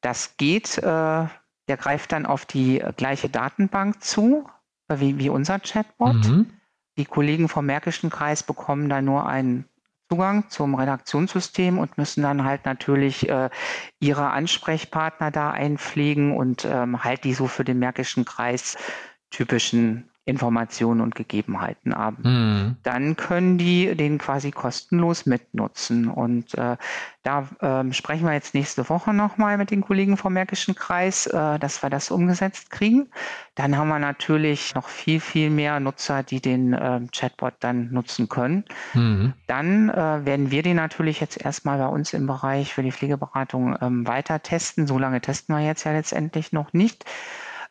Das 0.00 0.36
geht, 0.36 0.78
äh, 0.78 0.82
der 0.82 1.76
greift 1.76 2.12
dann 2.12 2.26
auf 2.26 2.46
die 2.46 2.82
gleiche 2.96 3.28
Datenbank 3.28 4.02
zu, 4.02 4.48
äh, 4.88 4.98
wie, 4.98 5.18
wie 5.18 5.28
unser 5.28 5.58
Chatbot. 5.60 6.26
Mhm. 6.26 6.50
Die 6.96 7.04
Kollegen 7.04 7.48
vom 7.48 7.66
Märkischen 7.66 8.10
Kreis 8.10 8.42
bekommen 8.42 8.88
dann 8.88 9.04
nur 9.04 9.26
einen 9.26 9.64
Zugang 10.10 10.50
zum 10.50 10.74
Redaktionssystem 10.74 11.78
und 11.78 11.96
müssen 11.96 12.22
dann 12.22 12.44
halt 12.44 12.64
natürlich 12.64 13.28
äh, 13.28 13.48
ihre 14.00 14.30
Ansprechpartner 14.30 15.30
da 15.30 15.52
einpflegen 15.52 16.36
und 16.36 16.64
ähm, 16.64 17.04
halt 17.04 17.22
die 17.22 17.32
so 17.32 17.46
für 17.46 17.64
den 17.64 17.78
Märkischen 17.78 18.24
Kreis 18.24 18.76
typischen 19.30 20.09
Informationen 20.26 21.00
und 21.00 21.14
Gegebenheiten 21.14 21.94
haben. 21.94 22.22
Mhm. 22.22 22.76
Dann 22.82 23.16
können 23.16 23.56
die 23.56 23.94
den 23.96 24.18
quasi 24.18 24.50
kostenlos 24.50 25.24
mitnutzen. 25.24 26.08
Und 26.08 26.54
äh, 26.54 26.76
da 27.22 27.48
äh, 27.60 27.92
sprechen 27.92 28.26
wir 28.26 28.34
jetzt 28.34 28.54
nächste 28.54 28.88
Woche 28.88 29.14
nochmal 29.14 29.56
mit 29.56 29.70
den 29.70 29.80
Kollegen 29.80 30.18
vom 30.18 30.34
Märkischen 30.34 30.74
Kreis, 30.74 31.26
äh, 31.26 31.58
dass 31.58 31.82
wir 31.82 31.88
das 31.88 32.10
umgesetzt 32.10 32.70
kriegen. 32.70 33.08
Dann 33.54 33.76
haben 33.76 33.88
wir 33.88 33.98
natürlich 33.98 34.74
noch 34.74 34.88
viel, 34.88 35.20
viel 35.20 35.48
mehr 35.48 35.80
Nutzer, 35.80 36.22
die 36.22 36.40
den 36.40 36.74
äh, 36.74 37.00
Chatbot 37.12 37.54
dann 37.60 37.90
nutzen 37.90 38.28
können. 38.28 38.64
Mhm. 38.92 39.32
Dann 39.46 39.88
äh, 39.88 40.24
werden 40.24 40.50
wir 40.50 40.62
den 40.62 40.76
natürlich 40.76 41.20
jetzt 41.20 41.42
erstmal 41.42 41.78
bei 41.78 41.88
uns 41.88 42.12
im 42.12 42.26
Bereich 42.26 42.74
für 42.74 42.82
die 42.82 42.92
Pflegeberatung 42.92 43.76
ähm, 43.80 44.06
weiter 44.06 44.42
testen. 44.42 44.86
So 44.86 44.98
lange 44.98 45.22
testen 45.22 45.56
wir 45.56 45.64
jetzt 45.64 45.84
ja 45.84 45.92
letztendlich 45.92 46.52
noch 46.52 46.72
nicht 46.74 47.04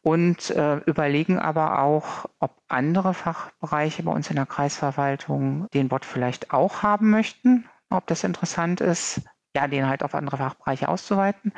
und 0.01 0.49
äh, 0.51 0.77
überlegen 0.85 1.39
aber 1.39 1.81
auch, 1.81 2.25
ob 2.39 2.61
andere 2.67 3.13
Fachbereiche 3.13 4.03
bei 4.03 4.11
uns 4.11 4.29
in 4.29 4.35
der 4.35 4.45
Kreisverwaltung 4.45 5.67
den 5.73 5.89
Bot 5.89 6.05
vielleicht 6.05 6.51
auch 6.51 6.83
haben 6.83 7.09
möchten, 7.09 7.65
ob 7.89 8.07
das 8.07 8.23
interessant 8.23 8.81
ist, 8.81 9.21
ja, 9.55 9.67
den 9.67 9.87
halt 9.87 10.03
auf 10.03 10.15
andere 10.15 10.37
Fachbereiche 10.37 10.89
auszuweiten. 10.89 11.53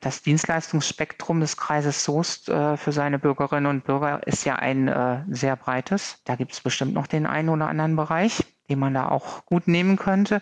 Das 0.00 0.22
Dienstleistungsspektrum 0.22 1.40
des 1.40 1.56
Kreises 1.56 2.04
Soest 2.04 2.48
äh, 2.48 2.76
für 2.76 2.92
seine 2.92 3.18
Bürgerinnen 3.18 3.66
und 3.66 3.84
Bürger 3.84 4.26
ist 4.26 4.44
ja 4.44 4.56
ein 4.56 4.88
äh, 4.88 5.22
sehr 5.28 5.56
breites. 5.56 6.20
Da 6.24 6.36
gibt 6.36 6.52
es 6.52 6.60
bestimmt 6.60 6.94
noch 6.94 7.06
den 7.06 7.26
einen 7.26 7.48
oder 7.48 7.68
anderen 7.68 7.96
Bereich 7.96 8.44
den 8.68 8.78
man 8.78 8.94
da 8.94 9.08
auch 9.08 9.44
gut 9.46 9.68
nehmen 9.68 9.96
könnte. 9.96 10.40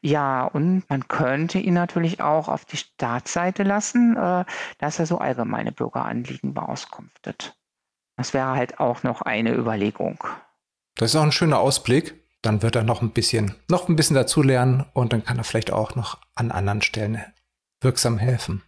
Ja, 0.00 0.44
und 0.44 0.88
man 0.88 1.08
könnte 1.08 1.58
ihn 1.58 1.74
natürlich 1.74 2.20
auch 2.20 2.48
auf 2.48 2.64
die 2.64 2.76
Startseite 2.76 3.62
lassen, 3.62 4.16
äh, 4.16 4.44
dass 4.78 4.98
er 4.98 5.06
so 5.06 5.18
allgemeine 5.18 5.72
Bürgeranliegen 5.72 6.54
beauskunftet. 6.54 7.56
Das 8.16 8.34
wäre 8.34 8.52
halt 8.52 8.80
auch 8.80 9.02
noch 9.02 9.22
eine 9.22 9.54
Überlegung. 9.54 10.24
Das 10.96 11.10
ist 11.10 11.16
auch 11.16 11.22
ein 11.22 11.32
schöner 11.32 11.60
Ausblick. 11.60 12.27
Dann 12.42 12.62
wird 12.62 12.76
er 12.76 12.84
noch 12.84 13.02
ein 13.02 13.10
bisschen, 13.10 13.54
noch 13.68 13.88
ein 13.88 13.96
bisschen 13.96 14.14
dazulernen 14.14 14.84
und 14.92 15.12
dann 15.12 15.24
kann 15.24 15.38
er 15.38 15.44
vielleicht 15.44 15.72
auch 15.72 15.96
noch 15.96 16.18
an 16.34 16.50
anderen 16.52 16.82
Stellen 16.82 17.22
wirksam 17.80 18.18
helfen. 18.18 18.62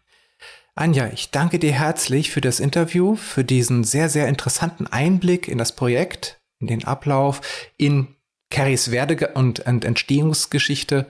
Anja, 0.75 1.09
ich 1.09 1.31
danke 1.31 1.59
dir 1.59 1.73
herzlich 1.73 2.31
für 2.31 2.41
das 2.41 2.61
Interview, 2.61 3.17
für 3.17 3.45
diesen 3.45 3.85
sehr, 3.85 4.09
sehr 4.09 4.29
interessanten 4.29 4.87
Einblick 4.87 5.47
in 5.49 5.59
das 5.59 5.75
Projekt, 5.77 6.41
in 6.59 6.69
den 6.69 6.85
Ablauf, 6.85 7.41
in 7.77 8.17
Carries 8.51 8.91
Werde- 8.91 9.35
und 9.35 9.67
Entstehungsgeschichte. 9.67 11.07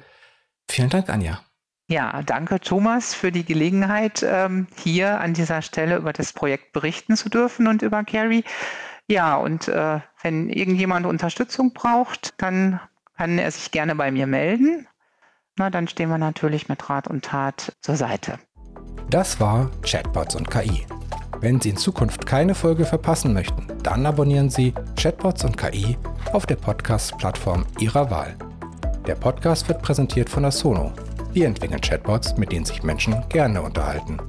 Vielen 0.69 0.91
Dank, 0.91 1.09
Anja. 1.09 1.41
Ja, 1.89 2.23
danke 2.23 2.61
Thomas 2.61 3.15
für 3.15 3.33
die 3.33 3.45
Gelegenheit, 3.45 4.25
ähm, 4.25 4.69
hier 4.77 5.21
an 5.21 5.35
dieser 5.35 5.61
Stelle 5.61 5.97
über 5.97 6.13
das 6.13 6.33
Projekt 6.33 6.73
berichten 6.73 7.17
zu 7.17 7.29
dürfen 7.29 7.67
und 7.67 7.83
über 7.83 8.05
Carrie. 8.05 8.45
Ja, 9.11 9.39
und 9.39 9.67
äh, 9.67 9.99
wenn 10.23 10.49
irgendjemand 10.51 11.05
Unterstützung 11.05 11.73
braucht, 11.73 12.33
dann 12.41 12.79
kann 13.17 13.39
er 13.39 13.51
sich 13.51 13.73
gerne 13.73 13.97
bei 13.97 14.13
mir 14.13 14.29
melden. 14.29 14.87
Na, 15.57 15.69
dann 15.69 15.89
stehen 15.89 16.11
wir 16.11 16.19
natürlich 16.19 16.69
mit 16.69 16.89
Rat 16.89 17.09
und 17.09 17.25
Tat 17.25 17.77
zur 17.81 17.97
Seite. 17.97 18.39
Das 19.11 19.41
war 19.41 19.69
Chatbots 19.83 20.37
und 20.37 20.49
KI. 20.49 20.87
Wenn 21.41 21.61
Sie 21.61 21.71
in 21.71 21.77
Zukunft 21.77 22.25
keine 22.25 22.55
Folge 22.55 22.85
verpassen 22.85 23.33
möchten, 23.33 23.67
dann 23.83 24.07
abonnieren 24.07 24.49
Sie 24.49 24.73
Chatbots 24.95 25.45
und 25.45 25.59
KI 25.59 25.99
auf 26.33 26.47
der 26.47 26.57
Podcast-Plattform 26.57 27.67
Ihrer 27.81 28.13
Wahl. 28.13 28.37
Der 29.09 29.17
Podcast 29.17 29.67
wird 29.67 29.83
präsentiert 29.83 30.31
von 30.31 30.45
der 30.45 30.53
Sono. 30.53 30.93
Wir 31.33 31.49
entwickeln 31.49 31.81
Chatbots, 31.81 32.37
mit 32.37 32.53
denen 32.53 32.65
sich 32.65 32.85
Menschen 32.85 33.25
gerne 33.29 33.61
unterhalten. 33.61 34.21